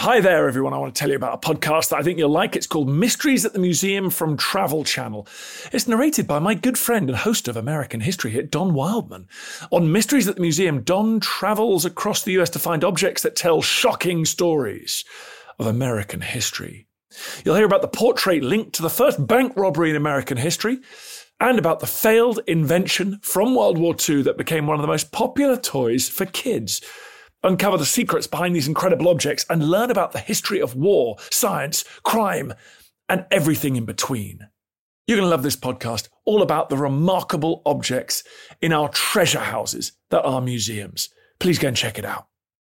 Hi 0.00 0.20
there, 0.20 0.46
everyone. 0.46 0.72
I 0.74 0.78
want 0.78 0.94
to 0.94 0.98
tell 0.98 1.10
you 1.10 1.16
about 1.16 1.44
a 1.44 1.48
podcast 1.48 1.88
that 1.88 1.98
I 1.98 2.04
think 2.04 2.20
you'll 2.20 2.30
like. 2.30 2.54
It's 2.54 2.68
called 2.68 2.88
Mysteries 2.88 3.44
at 3.44 3.52
the 3.52 3.58
Museum 3.58 4.10
from 4.10 4.36
Travel 4.36 4.84
Channel. 4.84 5.26
It's 5.72 5.88
narrated 5.88 6.24
by 6.24 6.38
my 6.38 6.54
good 6.54 6.78
friend 6.78 7.10
and 7.10 7.18
host 7.18 7.48
of 7.48 7.56
American 7.56 7.98
History 7.98 8.30
Hit, 8.30 8.48
Don 8.48 8.74
Wildman. 8.74 9.26
On 9.72 9.90
Mysteries 9.90 10.28
at 10.28 10.36
the 10.36 10.40
Museum, 10.40 10.82
Don 10.82 11.18
travels 11.18 11.84
across 11.84 12.22
the 12.22 12.30
US 12.38 12.48
to 12.50 12.60
find 12.60 12.84
objects 12.84 13.24
that 13.24 13.34
tell 13.34 13.60
shocking 13.60 14.24
stories 14.24 15.04
of 15.58 15.66
American 15.66 16.20
history. 16.20 16.86
You'll 17.44 17.56
hear 17.56 17.66
about 17.66 17.82
the 17.82 17.88
portrait 17.88 18.44
linked 18.44 18.74
to 18.74 18.82
the 18.82 18.88
first 18.88 19.26
bank 19.26 19.52
robbery 19.56 19.90
in 19.90 19.96
American 19.96 20.36
history 20.36 20.78
and 21.40 21.58
about 21.58 21.80
the 21.80 21.88
failed 21.88 22.38
invention 22.46 23.18
from 23.22 23.56
World 23.56 23.78
War 23.78 23.96
II 24.08 24.22
that 24.22 24.38
became 24.38 24.68
one 24.68 24.76
of 24.76 24.82
the 24.82 24.86
most 24.86 25.10
popular 25.10 25.56
toys 25.56 26.08
for 26.08 26.24
kids. 26.24 26.82
Uncover 27.44 27.76
the 27.76 27.86
secrets 27.86 28.26
behind 28.26 28.56
these 28.56 28.66
incredible 28.66 29.08
objects 29.08 29.46
and 29.48 29.70
learn 29.70 29.92
about 29.92 30.10
the 30.10 30.18
history 30.18 30.60
of 30.60 30.74
war, 30.74 31.16
science, 31.30 31.84
crime, 32.02 32.52
and 33.08 33.24
everything 33.30 33.76
in 33.76 33.84
between. 33.84 34.48
You're 35.06 35.18
going 35.18 35.26
to 35.26 35.30
love 35.30 35.44
this 35.44 35.56
podcast, 35.56 36.08
all 36.24 36.42
about 36.42 36.68
the 36.68 36.76
remarkable 36.76 37.62
objects 37.64 38.24
in 38.60 38.72
our 38.72 38.88
treasure 38.88 39.38
houses 39.38 39.92
that 40.10 40.24
are 40.24 40.40
museums. 40.40 41.10
Please 41.38 41.60
go 41.60 41.68
and 41.68 41.76
check 41.76 41.96
it 41.96 42.04
out. 42.04 42.26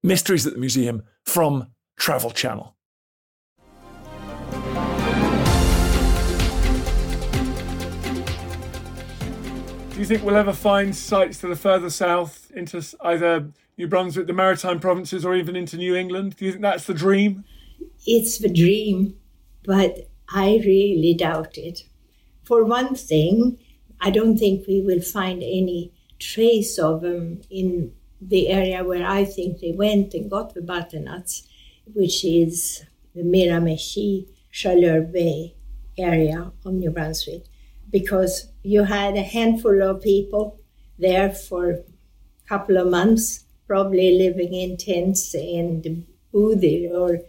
Mysteries 0.03 0.47
at 0.47 0.53
the 0.53 0.59
Museum 0.59 1.05
from 1.25 1.69
Travel 1.99 2.31
Channel. 2.31 2.77
Do 9.91 9.99
you 9.99 10.05
think 10.05 10.23
we'll 10.23 10.37
ever 10.37 10.53
find 10.53 10.95
sites 10.95 11.39
that 11.39 11.51
are 11.51 11.57
further 11.57 11.91
south 11.91 12.51
into 12.55 12.85
either 13.03 13.51
New 13.81 13.89
Brunswick, 13.89 14.27
the 14.27 14.35
maritime 14.35 14.79
provinces, 14.79 15.25
or 15.25 15.35
even 15.35 15.57
into 15.57 15.79
New 15.79 15.95
England? 15.95 16.37
Do 16.37 16.45
you 16.45 16.53
think 16.53 16.63
that's 16.63 16.85
the 16.85 16.93
dream? 16.93 17.45
It's 18.07 18.37
the 18.39 18.53
dream, 18.53 19.17
but 19.65 20.11
I 20.29 20.61
really 20.65 21.15
doubt 21.15 21.57
it. 21.57 21.85
For 22.45 22.63
one 22.63 22.95
thing, 22.95 23.59
I 23.99 24.11
don't 24.11 24.37
think 24.37 24.67
we 24.67 24.83
will 24.83 25.01
find 25.01 25.43
any 25.43 25.93
trace 26.19 26.79
of 26.79 27.01
them 27.01 27.41
in 27.49 27.95
the 28.21 28.49
area 28.49 28.85
where 28.85 29.07
I 29.07 29.25
think 29.25 29.61
they 29.61 29.73
went 29.73 30.13
and 30.13 30.31
got 30.31 30.53
the 30.53 30.61
butternuts, 30.61 31.49
which 31.95 32.23
is 32.23 32.85
the 33.15 33.23
Miramichi, 33.23 34.29
Chaleur 34.53 35.01
Bay 35.01 35.55
area 35.97 36.53
of 36.67 36.75
New 36.75 36.91
Brunswick 36.91 37.45
because 37.91 38.53
you 38.63 38.85
had 38.85 39.17
a 39.17 39.23
handful 39.23 39.83
of 39.83 40.03
people 40.03 40.61
there 40.99 41.31
for 41.31 41.71
a 41.71 41.79
couple 42.47 42.77
of 42.77 42.89
months, 42.89 43.45
probably 43.71 44.19
living 44.19 44.53
in 44.53 44.77
tents 44.77 45.33
and 45.33 46.05
booths 46.33 46.93
or 46.93 47.21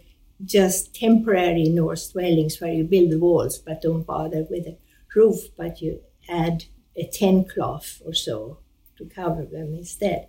just 0.44 0.92
temporary 0.92 1.68
Norse 1.68 2.08
dwellings 2.08 2.60
where 2.60 2.72
you 2.72 2.82
build 2.82 3.12
the 3.12 3.18
walls 3.20 3.58
but 3.58 3.80
don't 3.80 4.02
bother 4.02 4.44
with 4.50 4.66
a 4.66 4.76
roof, 5.14 5.56
but 5.56 5.80
you 5.80 6.00
add 6.28 6.64
a 6.96 7.06
tent 7.06 7.48
cloth 7.48 8.02
or 8.04 8.12
so 8.12 8.58
to 8.98 9.04
cover 9.04 9.44
them 9.44 9.72
instead. 9.72 10.26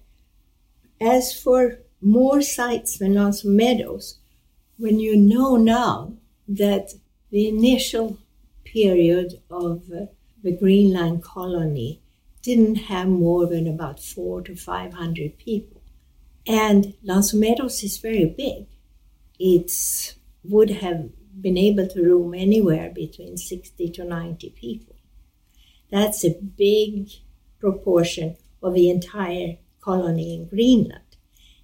As 1.01 1.34
for 1.34 1.79
more 2.00 2.43
sites 2.43 3.00
than 3.00 3.15
L'Anse 3.15 3.43
aux 3.43 3.50
Meadows, 3.50 4.20
when 4.77 5.00
you 5.00 5.17
know 5.17 5.55
now 5.55 6.13
that 6.48 6.93
the 7.32 7.48
initial 7.48 8.20
period 8.63 9.41
of 9.50 9.89
uh, 9.91 10.05
the 10.43 10.55
Greenland 10.55 11.24
colony 11.24 12.01
didn't 12.43 12.75
have 12.75 13.08
more 13.08 13.48
than 13.48 13.67
about 13.67 14.00
four 14.00 14.43
to 14.43 14.55
500 14.55 15.39
people. 15.39 15.83
And 16.45 16.95
Meadows 17.03 17.83
is 17.83 17.97
very 17.97 18.25
big. 18.25 18.67
It 19.39 20.15
would 20.43 20.69
have 20.69 21.09
been 21.39 21.57
able 21.57 21.88
to 21.88 22.01
room 22.01 22.33
anywhere 22.33 22.89
between 22.89 23.38
60 23.38 23.89
to 23.89 24.03
90 24.03 24.50
people. 24.51 24.95
That's 25.89 26.23
a 26.23 26.39
big 26.39 27.09
proportion 27.59 28.38
of 28.62 28.73
the 28.73 28.89
entire 28.89 29.57
colony 29.81 30.35
in 30.35 30.47
Greenland. 30.47 31.17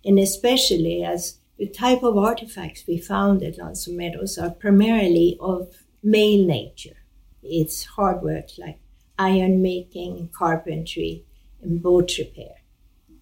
And 0.05 0.17
especially 0.17 1.03
as 1.03 1.39
the 1.57 1.67
type 1.67 2.03
of 2.03 2.17
artifacts 2.17 2.85
we 2.87 2.97
found 2.97 3.43
at 3.43 3.57
Meadows 3.87 4.37
are 4.37 4.51
primarily 4.51 5.37
of 5.41 5.75
male 6.01 6.45
nature 6.45 6.99
it's 7.43 7.85
hard 7.85 8.21
work 8.21 8.49
like 8.57 8.79
iron 9.17 9.61
making, 9.61 10.29
carpentry, 10.33 11.25
and 11.61 11.81
boat 11.81 12.17
repair. 12.17 12.55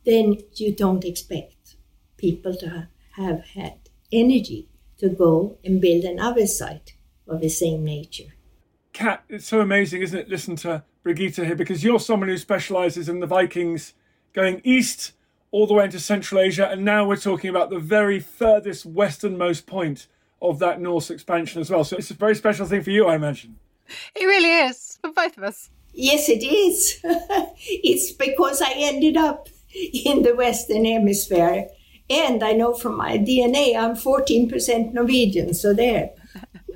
Then 0.07 0.37
you 0.53 0.73
don't 0.73 1.03
expect 1.03 1.75
people 2.15 2.55
to 2.55 2.87
have 3.17 3.43
had 3.55 3.89
energy 4.09 4.69
to 4.99 5.09
go 5.09 5.57
and 5.65 5.81
build 5.81 6.05
another 6.05 6.47
site 6.47 6.95
of 7.27 7.41
the 7.41 7.49
same 7.49 7.83
nature. 7.83 8.33
Cat, 8.93 9.25
it's 9.27 9.45
so 9.45 9.59
amazing, 9.59 10.01
isn't 10.01 10.17
it? 10.17 10.29
Listen 10.29 10.55
to 10.55 10.85
Brigitte 11.03 11.35
here 11.35 11.55
because 11.55 11.83
you're 11.83 11.99
someone 11.99 12.29
who 12.29 12.37
specializes 12.37 13.09
in 13.09 13.19
the 13.19 13.27
Vikings 13.27 13.95
going 14.31 14.61
east 14.63 15.11
all 15.51 15.67
the 15.67 15.73
way 15.73 15.83
into 15.83 15.99
Central 15.99 16.39
Asia, 16.39 16.69
and 16.69 16.85
now 16.85 17.05
we're 17.05 17.17
talking 17.17 17.49
about 17.49 17.69
the 17.69 17.77
very 17.77 18.21
furthest 18.21 18.85
westernmost 18.85 19.67
point 19.67 20.07
of 20.41 20.59
that 20.59 20.79
Norse 20.79 21.09
expansion 21.09 21.59
as 21.59 21.69
well. 21.69 21.83
So 21.83 21.97
it's 21.97 22.11
a 22.11 22.13
very 22.13 22.35
special 22.35 22.65
thing 22.65 22.81
for 22.81 22.91
you, 22.91 23.07
I 23.07 23.15
imagine. 23.15 23.57
It 24.15 24.25
really 24.25 24.69
is 24.69 24.99
for 25.01 25.11
both 25.11 25.37
of 25.37 25.43
us. 25.43 25.69
Yes, 25.93 26.29
it 26.29 26.43
is. 26.43 27.01
it's 27.03 28.13
because 28.13 28.61
I 28.61 28.71
ended 28.73 29.17
up 29.17 29.49
in 30.05 30.23
the 30.23 30.35
Western 30.35 30.85
Hemisphere. 30.85 31.69
And 32.09 32.43
I 32.43 32.53
know 32.53 32.73
from 32.73 32.95
my 32.97 33.17
DNA 33.17 33.75
I'm 33.77 33.95
14% 33.95 34.93
Norwegian, 34.93 35.53
so 35.53 35.73
there. 35.73 36.11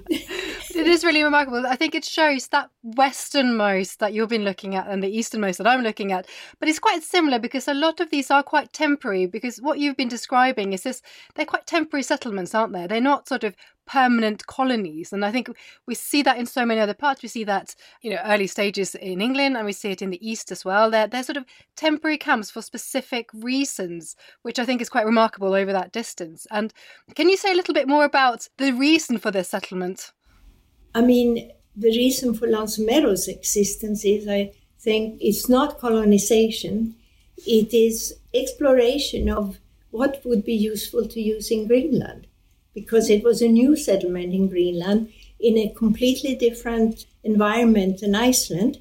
it 0.76 0.88
is 0.88 1.04
really 1.04 1.24
remarkable. 1.24 1.66
I 1.66 1.76
think 1.76 1.96
it 1.96 2.06
shows 2.06 2.48
that 2.50 2.70
westernmost 2.84 4.00
that 4.00 4.14
you've 4.14 4.30
been 4.30 4.44
looking 4.44 4.76
at 4.76 4.88
and 4.88 5.04
the 5.04 5.10
easternmost 5.10 5.58
that 5.58 5.68
I'm 5.68 5.82
looking 5.82 6.12
at. 6.12 6.28
But 6.60 6.70
it's 6.70 6.80
quite 6.80 7.04
similar 7.04 7.40
because 7.40 7.68
a 7.68 7.74
lot 7.74 8.00
of 8.00 8.10
these 8.10 8.32
are 8.32 8.44
quite 8.44 8.74
temporary 8.74 9.26
because 9.26 9.58
what 9.58 9.80
you've 9.80 9.98
been 9.98 10.08
describing 10.08 10.74
is 10.74 10.84
this 10.84 11.02
they're 11.36 11.46
quite 11.46 11.68
temporary 11.68 12.04
settlements, 12.04 12.56
aren't 12.56 12.74
they? 12.74 12.88
They're 12.88 13.02
not 13.02 13.28
sort 13.28 13.44
of 13.44 13.56
permanent 13.86 14.48
colonies. 14.48 15.12
And 15.12 15.26
I 15.26 15.32
think 15.32 15.50
we 15.86 15.96
see 15.96 16.22
that 16.24 16.38
in 16.38 16.46
so 16.46 16.66
many 16.66 16.80
other 16.80 16.94
parts. 16.94 17.22
We 17.22 17.30
see 17.30 17.44
that, 17.44 17.76
you 18.02 18.12
know, 18.12 18.22
early 18.26 18.48
stages 18.48 18.96
in 18.96 19.22
England 19.22 19.58
and 19.58 19.66
we 19.66 19.74
see 19.74 19.92
it 19.92 20.02
in 20.02 20.12
the 20.12 20.28
East 20.28 20.52
as 20.52 20.64
well. 20.64 20.90
They're, 20.90 21.08
they're 21.08 21.24
sort 21.24 21.38
of 21.38 21.46
temporary 21.76 22.18
camps 22.18 22.50
for 22.52 22.62
specific 22.62 23.30
reasons, 23.34 24.16
which 24.44 24.60
I 24.60 24.66
think 24.66 24.82
is 24.82 24.90
quite 24.90 25.06
remarkable 25.06 25.54
over 25.54 25.74
that 25.74 25.92
distance. 25.92 26.48
And 26.52 26.74
can 27.16 27.30
you 27.30 27.38
say 27.38 27.52
a 27.52 27.56
little 27.56 27.74
bit 27.74 27.88
more 27.88 28.06
about 28.06 28.48
the 28.58 28.72
reason 28.72 29.18
for 29.18 29.32
this 29.32 29.50
settlement? 29.50 30.14
I 30.94 31.02
mean, 31.02 31.52
the 31.76 31.90
reason 31.90 32.34
for 32.34 32.48
Lonesome 32.48 32.90
existence 32.90 34.04
is, 34.06 34.28
I 34.28 34.52
think, 34.80 35.20
it's 35.22 35.48
not 35.48 35.80
colonization, 35.80 36.96
it 37.38 37.74
is 37.74 38.16
exploration 38.34 39.30
of 39.30 39.58
what 39.90 40.22
would 40.26 40.44
be 40.46 40.54
useful 40.54 41.08
to 41.08 41.22
use 41.22 41.52
in 41.52 41.68
Greenland 41.68 42.28
because 42.74 43.10
it 43.10 43.24
was 43.24 43.42
a 43.42 43.48
new 43.48 43.76
settlement 43.76 44.34
in 44.34 44.48
Greenland 44.48 45.12
in 45.40 45.58
a 45.58 45.74
completely 45.76 46.36
different 46.36 47.06
environment 47.24 48.00
than 48.00 48.16
Iceland. 48.16 48.80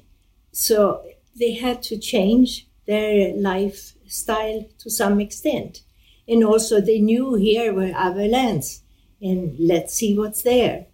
So 0.51 1.03
they 1.37 1.53
had 1.53 1.81
to 1.83 1.97
change 1.97 2.67
their 2.85 3.33
lifestyle 3.35 4.65
to 4.79 4.89
some 4.89 5.19
extent. 5.19 5.81
And 6.27 6.43
also, 6.43 6.79
they 6.79 6.99
knew 6.99 7.35
here 7.35 7.73
were 7.73 7.91
other 7.95 8.27
lands, 8.27 8.83
and 9.21 9.57
let's 9.59 9.93
see 9.93 10.17
what's 10.17 10.43
there. 10.43 10.85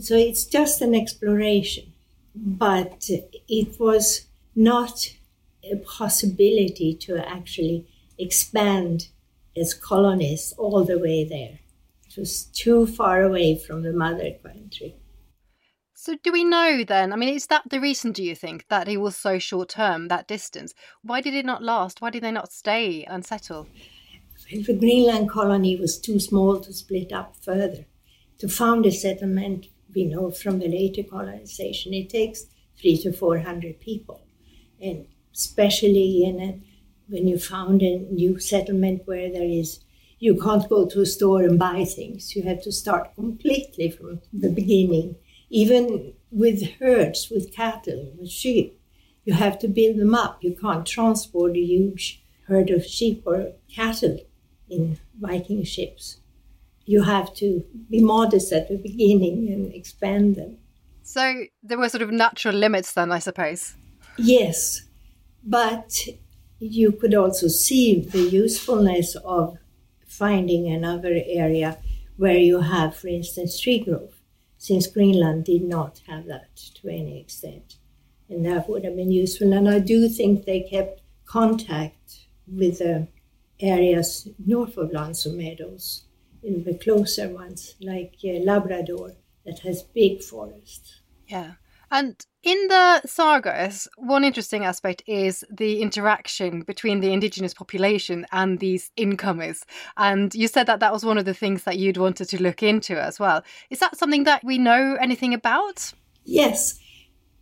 So 0.00 0.16
it's 0.16 0.44
just 0.44 0.80
an 0.80 0.94
exploration, 0.94 1.92
but 2.34 3.08
it 3.48 3.80
was 3.80 4.26
not 4.54 5.16
a 5.64 5.76
possibility 5.76 6.94
to 7.02 7.28
actually 7.28 7.86
expand 8.18 9.08
as 9.56 9.74
colonists 9.74 10.52
all 10.52 10.84
the 10.84 10.98
way 10.98 11.24
there. 11.24 11.58
It 12.08 12.18
was 12.18 12.44
too 12.44 12.86
far 12.86 13.22
away 13.22 13.58
from 13.58 13.82
the 13.82 13.92
mother 13.92 14.30
country. 14.42 14.96
So, 15.94 16.16
do 16.22 16.30
we 16.30 16.44
know 16.44 16.84
then? 16.84 17.12
I 17.12 17.16
mean, 17.16 17.34
is 17.34 17.48
that 17.48 17.68
the 17.68 17.80
reason, 17.80 18.12
do 18.12 18.22
you 18.22 18.36
think, 18.36 18.66
that 18.68 18.88
it 18.88 18.98
was 18.98 19.16
so 19.16 19.40
short 19.40 19.70
term, 19.70 20.06
that 20.08 20.28
distance? 20.28 20.72
Why 21.02 21.20
did 21.20 21.34
it 21.34 21.44
not 21.44 21.62
last? 21.62 22.00
Why 22.00 22.10
did 22.10 22.22
they 22.22 22.30
not 22.30 22.52
stay 22.52 23.04
and 23.04 23.26
settle? 23.26 23.66
Well, 24.52 24.62
the 24.62 24.74
Greenland 24.74 25.28
colony 25.28 25.74
was 25.74 25.98
too 25.98 26.20
small 26.20 26.60
to 26.60 26.72
split 26.72 27.12
up 27.12 27.34
further. 27.42 27.84
To 28.38 28.48
found 28.48 28.86
a 28.86 28.92
settlement, 28.92 29.66
we 29.94 30.04
know 30.04 30.30
from 30.30 30.58
the 30.58 30.68
later 30.68 31.02
colonization, 31.02 31.94
it 31.94 32.10
takes 32.10 32.46
three 32.80 32.96
to 32.98 33.12
four 33.12 33.38
hundred 33.38 33.80
people. 33.80 34.22
And 34.80 35.06
especially 35.34 36.24
in 36.24 36.40
a, 36.40 36.60
when 37.08 37.26
you 37.26 37.38
found 37.38 37.82
a 37.82 37.98
new 37.98 38.38
settlement 38.38 39.02
where 39.06 39.30
there 39.32 39.48
is 39.48 39.80
you 40.18 40.34
can't 40.36 40.68
go 40.68 40.86
to 40.86 41.00
a 41.00 41.06
store 41.06 41.42
and 41.42 41.58
buy 41.58 41.84
things. 41.84 42.34
You 42.34 42.42
have 42.42 42.62
to 42.62 42.72
start 42.72 43.14
completely 43.14 43.90
from 43.90 44.20
the 44.32 44.50
beginning. 44.50 45.16
Even 45.50 46.14
with 46.30 46.62
herds, 46.80 47.30
with 47.30 47.54
cattle, 47.54 48.12
with 48.18 48.30
sheep, 48.30 48.80
you 49.24 49.34
have 49.34 49.58
to 49.60 49.68
build 49.68 49.96
them 49.96 50.14
up. 50.14 50.42
You 50.42 50.56
can't 50.60 50.84
transport 50.84 51.56
a 51.56 51.60
huge 51.60 52.22
herd 52.46 52.70
of 52.70 52.84
sheep 52.84 53.22
or 53.26 53.52
cattle 53.72 54.18
in 54.68 54.98
Viking 55.20 55.64
ships. 55.64 56.18
You 56.88 57.02
have 57.02 57.34
to 57.34 57.62
be 57.90 58.00
modest 58.00 58.50
at 58.50 58.68
the 58.68 58.78
beginning 58.78 59.52
and 59.52 59.74
expand 59.74 60.36
them. 60.36 60.56
So 61.02 61.44
there 61.62 61.76
were 61.76 61.90
sort 61.90 62.00
of 62.00 62.10
natural 62.10 62.54
limits 62.54 62.94
then, 62.94 63.12
I 63.12 63.18
suppose. 63.18 63.74
Yes, 64.16 64.88
but 65.44 66.08
you 66.58 66.92
could 66.92 67.14
also 67.14 67.48
see 67.48 68.00
the 68.00 68.22
usefulness 68.22 69.16
of 69.16 69.58
finding 70.06 70.66
another 70.66 71.14
area 71.26 71.76
where 72.16 72.38
you 72.38 72.60
have, 72.60 72.96
for 72.96 73.08
instance, 73.08 73.60
tree 73.60 73.80
growth, 73.80 74.18
since 74.56 74.86
Greenland 74.86 75.44
did 75.44 75.64
not 75.64 76.00
have 76.08 76.24
that 76.24 76.56
to 76.80 76.88
any 76.88 77.20
extent. 77.20 77.76
And 78.30 78.46
that 78.46 78.66
would 78.66 78.84
have 78.84 78.96
been 78.96 79.12
useful. 79.12 79.52
And 79.52 79.68
I 79.68 79.78
do 79.78 80.08
think 80.08 80.46
they 80.46 80.60
kept 80.60 81.02
contact 81.26 82.28
with 82.46 82.78
the 82.78 83.08
areas 83.60 84.26
north 84.44 84.78
of 84.78 84.90
L'Anse 84.90 85.26
aux 85.26 85.32
Meadows, 85.32 86.04
in 86.42 86.64
the 86.64 86.74
closer 86.74 87.28
ones, 87.28 87.74
like 87.80 88.16
uh, 88.24 88.38
Labrador, 88.44 89.12
that 89.44 89.60
has 89.60 89.82
big 89.82 90.22
forests. 90.22 91.00
Yeah. 91.26 91.52
And 91.90 92.14
in 92.42 92.68
the 92.68 93.00
sagas, 93.06 93.88
one 93.96 94.22
interesting 94.22 94.64
aspect 94.64 95.02
is 95.06 95.44
the 95.50 95.80
interaction 95.80 96.62
between 96.62 97.00
the 97.00 97.12
indigenous 97.12 97.54
population 97.54 98.26
and 98.30 98.58
these 98.58 98.90
incomers. 98.96 99.64
And 99.96 100.34
you 100.34 100.48
said 100.48 100.66
that 100.66 100.80
that 100.80 100.92
was 100.92 101.04
one 101.04 101.18
of 101.18 101.24
the 101.24 101.34
things 101.34 101.64
that 101.64 101.78
you'd 101.78 101.96
wanted 101.96 102.28
to 102.28 102.42
look 102.42 102.62
into 102.62 103.02
as 103.02 103.18
well. 103.18 103.42
Is 103.70 103.78
that 103.80 103.96
something 103.96 104.24
that 104.24 104.44
we 104.44 104.58
know 104.58 104.96
anything 105.00 105.32
about? 105.32 105.92
Yes. 106.24 106.78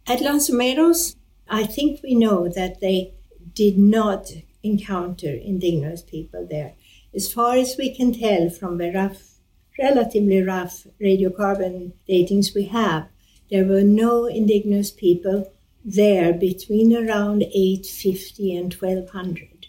At 0.06 0.20
L'Anse 0.20 0.50
aux 0.50 0.56
Meadows, 0.56 1.16
I 1.48 1.64
think 1.64 2.00
we 2.02 2.14
know 2.14 2.48
that 2.48 2.80
they 2.80 3.14
did 3.52 3.78
not 3.78 4.30
encounter 4.62 5.30
indigenous 5.30 6.02
people 6.02 6.46
there. 6.48 6.74
As 7.16 7.32
far 7.32 7.56
as 7.56 7.76
we 7.78 7.94
can 7.94 8.12
tell 8.12 8.50
from 8.50 8.76
the 8.76 8.92
rough, 8.92 9.38
relatively 9.78 10.42
rough 10.42 10.86
radiocarbon 11.00 11.92
datings 12.06 12.54
we 12.54 12.64
have, 12.64 13.08
there 13.50 13.64
were 13.64 13.80
no 13.80 14.26
indigenous 14.26 14.90
people 14.90 15.50
there 15.82 16.34
between 16.34 16.94
around 16.94 17.42
850 17.44 18.54
and 18.54 18.74
1200, 18.74 19.66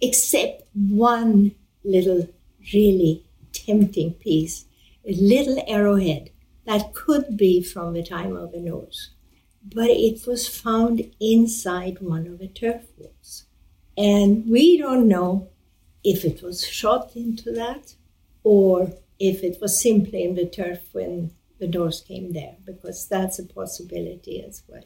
except 0.00 0.62
one 0.74 1.56
little 1.82 2.28
really 2.72 3.24
tempting 3.52 4.12
piece, 4.14 4.66
a 5.04 5.12
little 5.14 5.60
arrowhead 5.66 6.30
that 6.66 6.94
could 6.94 7.36
be 7.36 7.60
from 7.64 7.94
the 7.94 8.02
time 8.04 8.36
of 8.36 8.52
the 8.52 8.60
Norse, 8.60 9.10
but 9.74 9.90
it 9.90 10.24
was 10.24 10.46
found 10.46 11.02
inside 11.18 12.00
one 12.00 12.28
of 12.28 12.38
the 12.38 12.46
turf 12.46 12.82
walls. 12.96 13.46
And 13.96 14.48
we 14.48 14.78
don't 14.78 15.08
know 15.08 15.48
if 16.06 16.24
it 16.24 16.40
was 16.40 16.64
shot 16.64 17.16
into 17.16 17.50
that 17.50 17.96
or 18.44 18.92
if 19.18 19.42
it 19.42 19.58
was 19.60 19.82
simply 19.82 20.22
in 20.22 20.36
the 20.36 20.46
turf 20.46 20.78
when 20.92 21.32
the 21.58 21.66
doors 21.66 22.00
came 22.06 22.32
there, 22.32 22.54
because 22.64 23.08
that's 23.08 23.40
a 23.40 23.44
possibility 23.44 24.40
as 24.46 24.62
well. 24.68 24.84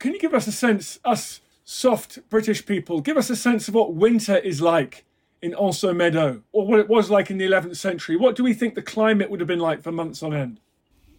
Can 0.00 0.12
you 0.12 0.18
give 0.18 0.34
us 0.34 0.48
a 0.48 0.52
sense, 0.52 0.98
us 1.04 1.40
soft 1.62 2.18
British 2.28 2.66
people, 2.66 3.00
give 3.00 3.16
us 3.16 3.30
a 3.30 3.36
sense 3.36 3.68
of 3.68 3.74
what 3.74 3.94
winter 3.94 4.36
is 4.38 4.60
like 4.60 5.04
in 5.40 5.54
Anse 5.54 5.84
Meadow, 5.84 6.42
or 6.50 6.66
what 6.66 6.80
it 6.80 6.88
was 6.88 7.10
like 7.10 7.30
in 7.30 7.38
the 7.38 7.46
11th 7.46 7.76
century? 7.76 8.16
What 8.16 8.34
do 8.34 8.42
we 8.42 8.54
think 8.54 8.74
the 8.74 8.82
climate 8.82 9.30
would 9.30 9.38
have 9.38 9.46
been 9.46 9.60
like 9.60 9.82
for 9.82 9.92
months 9.92 10.20
on 10.22 10.34
end? 10.34 10.58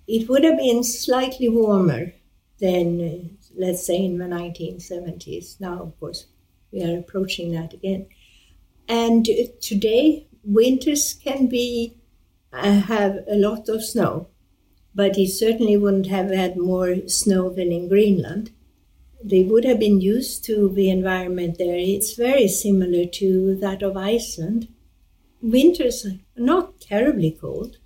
It 0.07 0.27
would 0.27 0.43
have 0.43 0.57
been 0.57 0.83
slightly 0.83 1.47
warmer 1.47 2.12
than, 2.59 3.38
let's 3.55 3.85
say, 3.85 4.03
in 4.03 4.17
the 4.17 4.25
1970s. 4.25 5.62
Now, 5.62 5.83
of 5.83 5.97
course, 6.01 6.25
we 6.73 6.83
are 6.83 6.99
approaching 6.99 7.53
that 7.53 7.73
again. 7.73 8.07
And 8.89 9.25
today, 9.62 10.28
winters 10.43 11.13
can 11.13 11.47
be 11.47 11.95
uh, 12.52 12.82
have 12.82 13.19
a 13.30 13.36
lot 13.36 13.69
of 13.69 13.84
snow 13.84 14.28
but 14.99 15.15
he 15.15 15.28
certainly 15.28 15.78
wouldn't 15.78 16.08
have 16.08 16.30
had 16.30 16.58
more 16.58 17.08
snow 17.08 17.49
than 17.49 17.71
in 17.71 17.88
Greenland. 17.88 18.52
They 19.23 19.43
would 19.43 19.65
have 19.65 19.80
been 19.80 20.02
used 20.02 20.43
to 20.45 20.69
the 20.69 20.89
environment 20.89 21.58
there. 21.58 21.78
It's 21.78 22.15
very 22.15 22.47
similar 22.47 23.06
to 23.06 23.56
that 23.62 23.82
of 23.82 23.97
Iceland. 23.97 24.67
Winters 25.41 26.06
are 26.06 26.19
not 26.36 26.82
terribly 26.82 27.32
cold, 27.32 27.78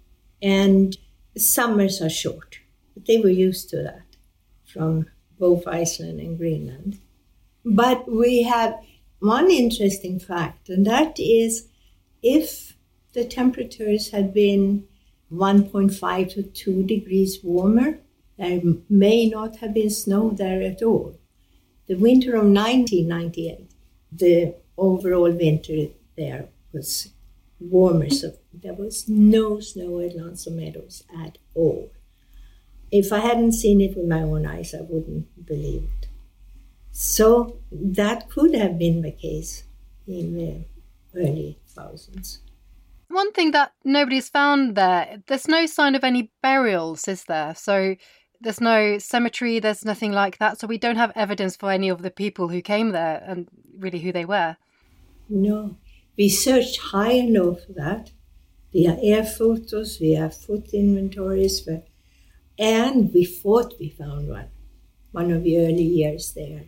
and 0.42 0.98
summers 1.38 2.02
are 2.02 2.10
short. 2.10 2.60
But 2.96 3.06
they 3.06 3.20
were 3.20 3.30
used 3.30 3.70
to 3.70 3.78
that 3.84 4.18
from 4.66 5.08
both 5.40 5.68
Iceland 5.68 6.20
and 6.20 6.38
Greenland. 6.38 7.00
But 7.66 8.12
we 8.12 8.44
have 8.44 8.76
one 9.24 9.50
interesting 9.50 10.20
fact, 10.20 10.70
and 10.70 10.86
that 10.86 11.20
is 11.20 11.68
if 12.22 12.74
the 13.14 13.24
temperatures 13.24 14.12
had 14.12 14.34
been 14.34 14.86
1.5 15.32 16.34
to 16.34 16.44
2 16.44 16.84
degrees 16.84 17.40
warmer. 17.44 18.00
There 18.38 18.62
may 18.90 19.30
not 19.30 19.58
have 19.58 19.74
been 19.74 19.90
snow 19.90 20.32
there 20.32 20.62
at 20.62 20.82
all. 20.82 21.18
The 21.88 21.96
winter 21.96 22.36
of 22.36 22.46
1998, 22.46 23.72
the 24.12 24.56
overall 24.78 25.32
winter 25.32 25.88
there 26.18 26.50
was 26.72 27.10
warmer, 27.60 28.10
so 28.10 28.34
there 28.54 28.74
was 28.74 29.08
no 29.08 29.60
snow 29.60 30.00
at 30.00 30.16
L'Anse 30.16 30.48
aux 30.48 30.52
Meadows 30.52 31.04
at 31.24 31.38
all. 31.54 31.92
If 32.92 33.14
I 33.14 33.20
hadn't 33.20 33.54
seen 33.54 33.82
it 33.82 33.96
with 33.96 34.08
my 34.08 34.22
own 34.22 34.46
eyes, 34.46 34.74
I 34.74 34.82
wouldn't 34.82 35.46
believe 35.46 35.84
it. 35.84 36.08
So 36.96 37.58
that 37.72 38.30
could 38.30 38.54
have 38.54 38.78
been 38.78 39.02
the 39.02 39.12
case 39.12 39.64
in 40.08 40.36
the 40.36 40.66
early 41.20 41.60
thousands. 41.66 42.40
One 43.08 43.32
thing 43.34 43.52
that 43.52 43.74
nobody's 43.84 44.30
found 44.30 44.76
there, 44.76 45.22
there's 45.28 45.48
no 45.48 45.66
sign 45.66 45.96
of 45.96 46.04
any 46.04 46.32
burials, 46.44 47.08
is 47.08 47.24
there? 47.26 47.56
So 47.56 47.96
there's 48.42 48.62
no 48.62 49.00
cemetery, 49.00 49.60
there's 49.60 49.84
nothing 49.86 50.12
like 50.12 50.38
that. 50.38 50.60
So 50.60 50.68
we 50.68 50.78
don't 50.78 50.98
have 50.98 51.12
evidence 51.16 51.56
for 51.56 51.72
any 51.72 51.90
of 51.90 52.04
the 52.04 52.12
people 52.12 52.50
who 52.50 52.62
came 52.62 52.92
there 52.92 53.24
and 53.26 53.48
really 53.80 54.00
who 54.00 54.12
they 54.12 54.26
were. 54.26 54.58
No. 55.30 55.78
We 56.16 56.30
searched 56.30 56.78
high 56.80 57.14
and 57.14 57.34
low 57.34 57.56
for 57.56 57.74
that 57.74 58.12
We 58.74 58.84
have 58.84 59.00
air 59.02 59.24
photos, 59.24 60.00
we 60.00 60.12
have 60.14 60.36
foot 60.36 60.74
inventories, 60.74 61.68
and 62.60 63.14
we 63.14 63.26
thought 63.26 63.80
we 63.80 63.90
found 63.90 64.30
one, 64.30 64.50
one 65.12 65.32
of 65.32 65.44
the 65.44 65.58
early 65.60 65.84
years 65.84 66.34
there. 66.34 66.66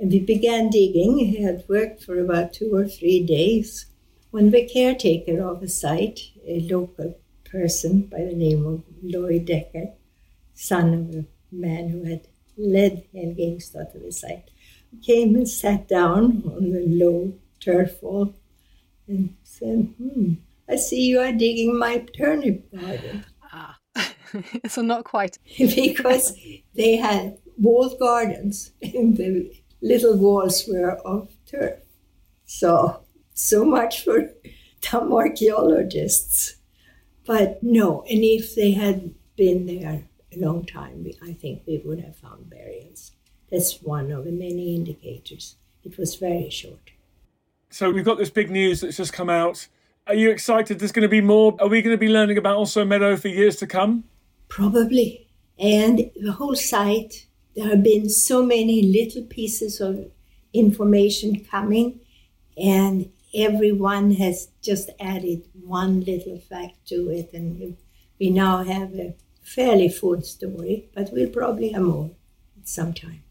And 0.00 0.10
we 0.10 0.20
began 0.20 0.70
digging. 0.70 1.20
It 1.20 1.42
had 1.42 1.64
worked 1.68 2.02
for 2.02 2.18
about 2.18 2.54
two 2.54 2.74
or 2.74 2.88
three 2.88 3.22
days 3.24 3.86
when 4.30 4.50
the 4.50 4.66
caretaker 4.66 5.42
of 5.42 5.60
the 5.60 5.68
site, 5.68 6.20
a 6.46 6.60
local 6.60 7.18
person 7.44 8.02
by 8.02 8.24
the 8.24 8.34
name 8.34 8.64
of 8.64 8.82
Lloyd 9.02 9.44
Decker, 9.44 9.92
son 10.54 10.94
of 10.94 11.14
a 11.14 11.26
man 11.52 11.90
who 11.90 12.04
had 12.04 12.28
led 12.56 13.04
Helge 13.14 13.36
Ingstad 13.36 13.92
to 13.92 13.98
the 13.98 14.10
site, 14.10 14.50
came 15.02 15.34
and 15.34 15.48
sat 15.48 15.86
down 15.86 16.42
on 16.46 16.70
the 16.70 16.84
low 16.86 17.34
turf 17.60 18.02
wall 18.02 18.34
and 19.06 19.36
said, 19.42 19.92
hmm, 19.98 20.34
I 20.66 20.76
see 20.76 21.06
you 21.06 21.20
are 21.20 21.32
digging 21.32 21.78
my 21.78 21.98
turnip 22.16 22.72
garden. 22.72 23.24
Ah, 23.52 23.78
so 24.68 24.80
not 24.80 25.04
quite. 25.04 25.38
because 25.58 26.38
they 26.74 26.96
had 26.96 27.38
walled 27.58 27.98
gardens 27.98 28.72
in 28.80 29.14
the 29.14 29.52
little 29.82 30.16
walls 30.16 30.64
were 30.68 30.92
of 31.06 31.28
turf. 31.46 31.80
So 32.44 33.04
so 33.34 33.64
much 33.64 34.04
for 34.04 34.32
some 34.80 35.12
archaeologists. 35.12 36.56
But 37.26 37.62
no, 37.62 38.02
and 38.10 38.24
if 38.24 38.54
they 38.54 38.72
had 38.72 39.14
been 39.36 39.66
there 39.66 40.04
a 40.32 40.38
long 40.38 40.64
time, 40.64 41.06
I 41.22 41.32
think 41.32 41.62
we 41.66 41.78
would 41.84 42.00
have 42.00 42.16
found 42.16 42.50
burials. 42.50 43.12
That's 43.50 43.82
one 43.82 44.10
of 44.12 44.24
the 44.24 44.32
many 44.32 44.74
indicators. 44.74 45.56
It 45.84 45.98
was 45.98 46.16
very 46.16 46.50
short. 46.50 46.92
So 47.70 47.90
we've 47.90 48.04
got 48.04 48.18
this 48.18 48.30
big 48.30 48.50
news 48.50 48.80
that's 48.80 48.96
just 48.96 49.12
come 49.12 49.30
out. 49.30 49.68
Are 50.06 50.14
you 50.14 50.30
excited? 50.30 50.78
There's 50.78 50.92
going 50.92 51.02
to 51.02 51.08
be 51.08 51.20
more. 51.20 51.56
Are 51.60 51.68
we 51.68 51.82
going 51.82 51.94
to 51.94 52.00
be 52.00 52.08
learning 52.08 52.36
about 52.36 52.58
L'Anse 52.58 52.76
aux 52.78 52.84
Meadow 52.84 53.16
for 53.16 53.28
years 53.28 53.56
to 53.56 53.66
come? 53.66 54.04
Probably. 54.48 55.28
And 55.58 56.10
the 56.16 56.32
whole 56.32 56.56
site, 56.56 57.26
there 57.54 57.68
have 57.68 57.82
been 57.82 58.08
so 58.08 58.44
many 58.44 58.82
little 58.82 59.22
pieces 59.22 59.80
of 59.80 60.10
information 60.52 61.44
coming, 61.44 62.00
and 62.56 63.10
everyone 63.34 64.12
has 64.12 64.48
just 64.62 64.90
added 65.00 65.48
one 65.64 66.00
little 66.00 66.38
fact 66.38 66.86
to 66.88 67.10
it, 67.10 67.30
and 67.32 67.76
we 68.18 68.30
now 68.30 68.62
have 68.62 68.94
a 68.94 69.14
fairly 69.42 69.88
full 69.88 70.22
story, 70.22 70.88
but 70.94 71.10
we'll 71.12 71.30
probably 71.30 71.70
have 71.70 71.82
more 71.82 72.10
at 72.58 72.68
some 72.68 72.92
time. 72.92 73.22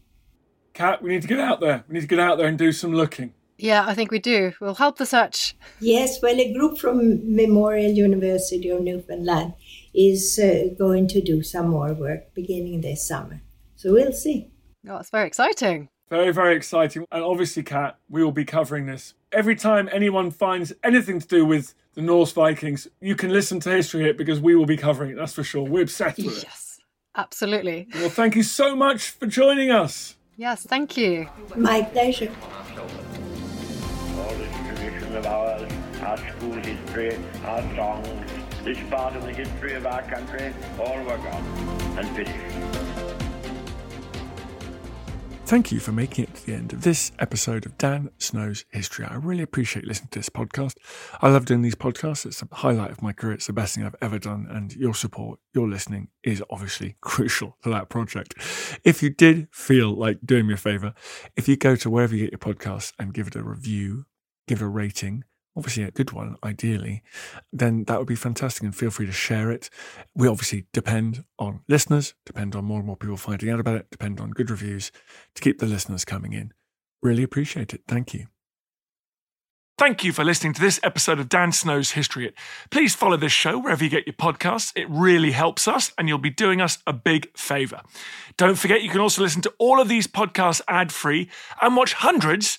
Cat, 0.74 1.02
we 1.02 1.10
need 1.10 1.22
to 1.22 1.28
get 1.28 1.40
out 1.40 1.60
there. 1.60 1.84
We 1.88 1.94
need 1.94 2.02
to 2.02 2.06
get 2.06 2.20
out 2.20 2.38
there 2.38 2.46
and 2.46 2.58
do 2.58 2.72
some 2.72 2.94
looking. 2.94 3.34
Yeah, 3.58 3.84
I 3.86 3.94
think 3.94 4.10
we 4.10 4.18
do. 4.18 4.52
We'll 4.60 4.76
help 4.76 4.96
the 4.96 5.04
search. 5.04 5.54
Yes, 5.80 6.22
well, 6.22 6.38
a 6.40 6.52
group 6.52 6.78
from 6.78 7.34
Memorial 7.34 7.92
University 7.92 8.70
of 8.70 8.80
Newfoundland 8.80 9.52
is 9.92 10.38
uh, 10.38 10.74
going 10.78 11.08
to 11.08 11.20
do 11.20 11.42
some 11.42 11.68
more 11.68 11.92
work 11.92 12.32
beginning 12.34 12.80
this 12.80 13.06
summer. 13.06 13.42
So 13.80 13.92
we'll 13.92 14.12
see. 14.12 14.50
Oh, 14.88 14.96
it's 14.96 15.10
very 15.10 15.26
exciting. 15.26 15.88
Very, 16.08 16.32
very 16.32 16.56
exciting. 16.56 17.06
And 17.12 17.22
obviously, 17.22 17.62
Cat, 17.62 17.98
we 18.08 18.22
will 18.24 18.32
be 18.32 18.44
covering 18.44 18.86
this 18.86 19.14
every 19.32 19.54
time 19.54 19.88
anyone 19.92 20.30
finds 20.30 20.72
anything 20.82 21.20
to 21.20 21.26
do 21.26 21.46
with 21.46 21.74
the 21.94 22.00
the 22.00 22.06
Norse 22.06 22.32
Vikings, 22.32 22.88
you 23.00 23.14
can 23.14 23.30
listen 23.30 23.60
to 23.60 23.70
History 23.70 24.02
Hit 24.04 24.16
because 24.16 24.40
we 24.40 24.54
will 24.54 24.66
be 24.66 24.76
covering 24.76 25.10
it. 25.10 25.16
That's 25.16 25.34
for 25.34 25.44
sure. 25.44 25.64
We're 25.64 25.82
obsessed 25.82 26.18
with 26.18 26.38
it. 26.38 26.44
Yes, 26.44 26.78
absolutely. 27.14 27.88
Well, 27.94 28.08
thank 28.08 28.36
you 28.36 28.42
so 28.42 28.74
much 28.74 29.10
for 29.10 29.26
joining 29.26 29.70
us. 29.70 30.16
Yes, 30.36 30.64
thank 30.64 30.96
you. 30.96 31.28
My 31.56 31.82
pleasure. 31.82 32.32
All 34.16 34.34
this 34.36 34.56
tradition 34.68 35.16
of 35.16 35.26
ours, 35.26 35.70
our 36.00 36.16
school 36.16 36.54
history, 36.54 37.18
our 37.44 37.76
songs, 37.76 38.30
this 38.64 38.78
part 38.88 39.14
of 39.16 39.24
the 39.24 39.32
history 39.32 39.74
of 39.74 39.86
our 39.86 40.02
country, 40.02 40.54
all 40.78 40.98
were 41.02 41.18
gone 41.18 41.44
and 41.98 42.08
finished. 42.16 42.89
Thank 45.50 45.72
you 45.72 45.80
for 45.80 45.90
making 45.90 46.26
it 46.26 46.34
to 46.36 46.46
the 46.46 46.54
end 46.54 46.72
of 46.72 46.82
this 46.82 47.10
episode 47.18 47.66
of 47.66 47.76
Dan 47.76 48.10
Snow's 48.18 48.64
History. 48.70 49.04
I 49.04 49.16
really 49.16 49.42
appreciate 49.42 49.84
listening 49.84 50.10
to 50.12 50.20
this 50.20 50.28
podcast. 50.28 50.76
I 51.20 51.28
love 51.28 51.44
doing 51.44 51.62
these 51.62 51.74
podcasts. 51.74 52.24
It's 52.24 52.40
a 52.40 52.46
highlight 52.52 52.92
of 52.92 53.02
my 53.02 53.12
career. 53.12 53.32
It's 53.32 53.48
the 53.48 53.52
best 53.52 53.74
thing 53.74 53.84
I've 53.84 53.96
ever 54.00 54.20
done. 54.20 54.46
And 54.48 54.72
your 54.76 54.94
support, 54.94 55.40
your 55.52 55.68
listening 55.68 56.06
is 56.22 56.40
obviously 56.50 56.94
crucial 57.00 57.56
to 57.64 57.70
that 57.70 57.88
project. 57.88 58.34
If 58.84 59.02
you 59.02 59.10
did 59.10 59.48
feel 59.50 59.92
like 59.92 60.20
doing 60.24 60.46
me 60.46 60.54
a 60.54 60.56
favor, 60.56 60.94
if 61.34 61.48
you 61.48 61.56
go 61.56 61.74
to 61.74 61.90
wherever 61.90 62.14
you 62.14 62.28
get 62.28 62.40
your 62.40 62.54
podcasts 62.54 62.92
and 62.96 63.12
give 63.12 63.26
it 63.26 63.34
a 63.34 63.42
review, 63.42 64.06
give 64.46 64.62
it 64.62 64.64
a 64.64 64.68
rating, 64.68 65.24
obviously 65.56 65.82
a 65.82 65.90
good 65.90 66.12
one, 66.12 66.36
ideally, 66.44 67.02
then 67.52 67.84
that 67.84 67.98
would 67.98 68.08
be 68.08 68.14
fantastic. 68.14 68.62
And 68.62 68.74
feel 68.74 68.90
free 68.90 69.06
to 69.06 69.12
share 69.12 69.50
it. 69.50 69.70
We 70.14 70.28
obviously 70.28 70.66
depend 70.72 71.24
on 71.38 71.60
listeners, 71.68 72.14
depend 72.24 72.54
on 72.54 72.64
more 72.64 72.78
and 72.78 72.86
more 72.86 72.96
people 72.96 73.16
finding 73.16 73.50
out 73.50 73.60
about 73.60 73.76
it, 73.76 73.90
depend 73.90 74.20
on 74.20 74.30
good 74.30 74.50
reviews 74.50 74.90
to 75.34 75.42
keep 75.42 75.58
the 75.58 75.66
listeners 75.66 76.04
coming 76.04 76.32
in. 76.32 76.52
Really 77.02 77.22
appreciate 77.22 77.72
it. 77.74 77.82
Thank 77.88 78.14
you. 78.14 78.26
Thank 79.80 80.04
you 80.04 80.12
for 80.12 80.24
listening 80.24 80.52
to 80.52 80.60
this 80.60 80.78
episode 80.82 81.18
of 81.18 81.30
Dan 81.30 81.52
Snow's 81.52 81.92
History 81.92 82.24
Hit. 82.24 82.34
Please 82.70 82.94
follow 82.94 83.16
this 83.16 83.32
show 83.32 83.58
wherever 83.58 83.82
you 83.82 83.88
get 83.88 84.06
your 84.06 84.12
podcasts. 84.12 84.72
It 84.76 84.86
really 84.90 85.30
helps 85.30 85.66
us, 85.66 85.90
and 85.96 86.06
you'll 86.06 86.18
be 86.18 86.28
doing 86.28 86.60
us 86.60 86.76
a 86.86 86.92
big 86.92 87.34
favor. 87.34 87.80
Don't 88.36 88.58
forget, 88.58 88.82
you 88.82 88.90
can 88.90 89.00
also 89.00 89.22
listen 89.22 89.40
to 89.40 89.54
all 89.58 89.80
of 89.80 89.88
these 89.88 90.06
podcasts 90.06 90.60
ad 90.68 90.92
free 90.92 91.30
and 91.62 91.76
watch 91.76 91.94
hundreds 91.94 92.58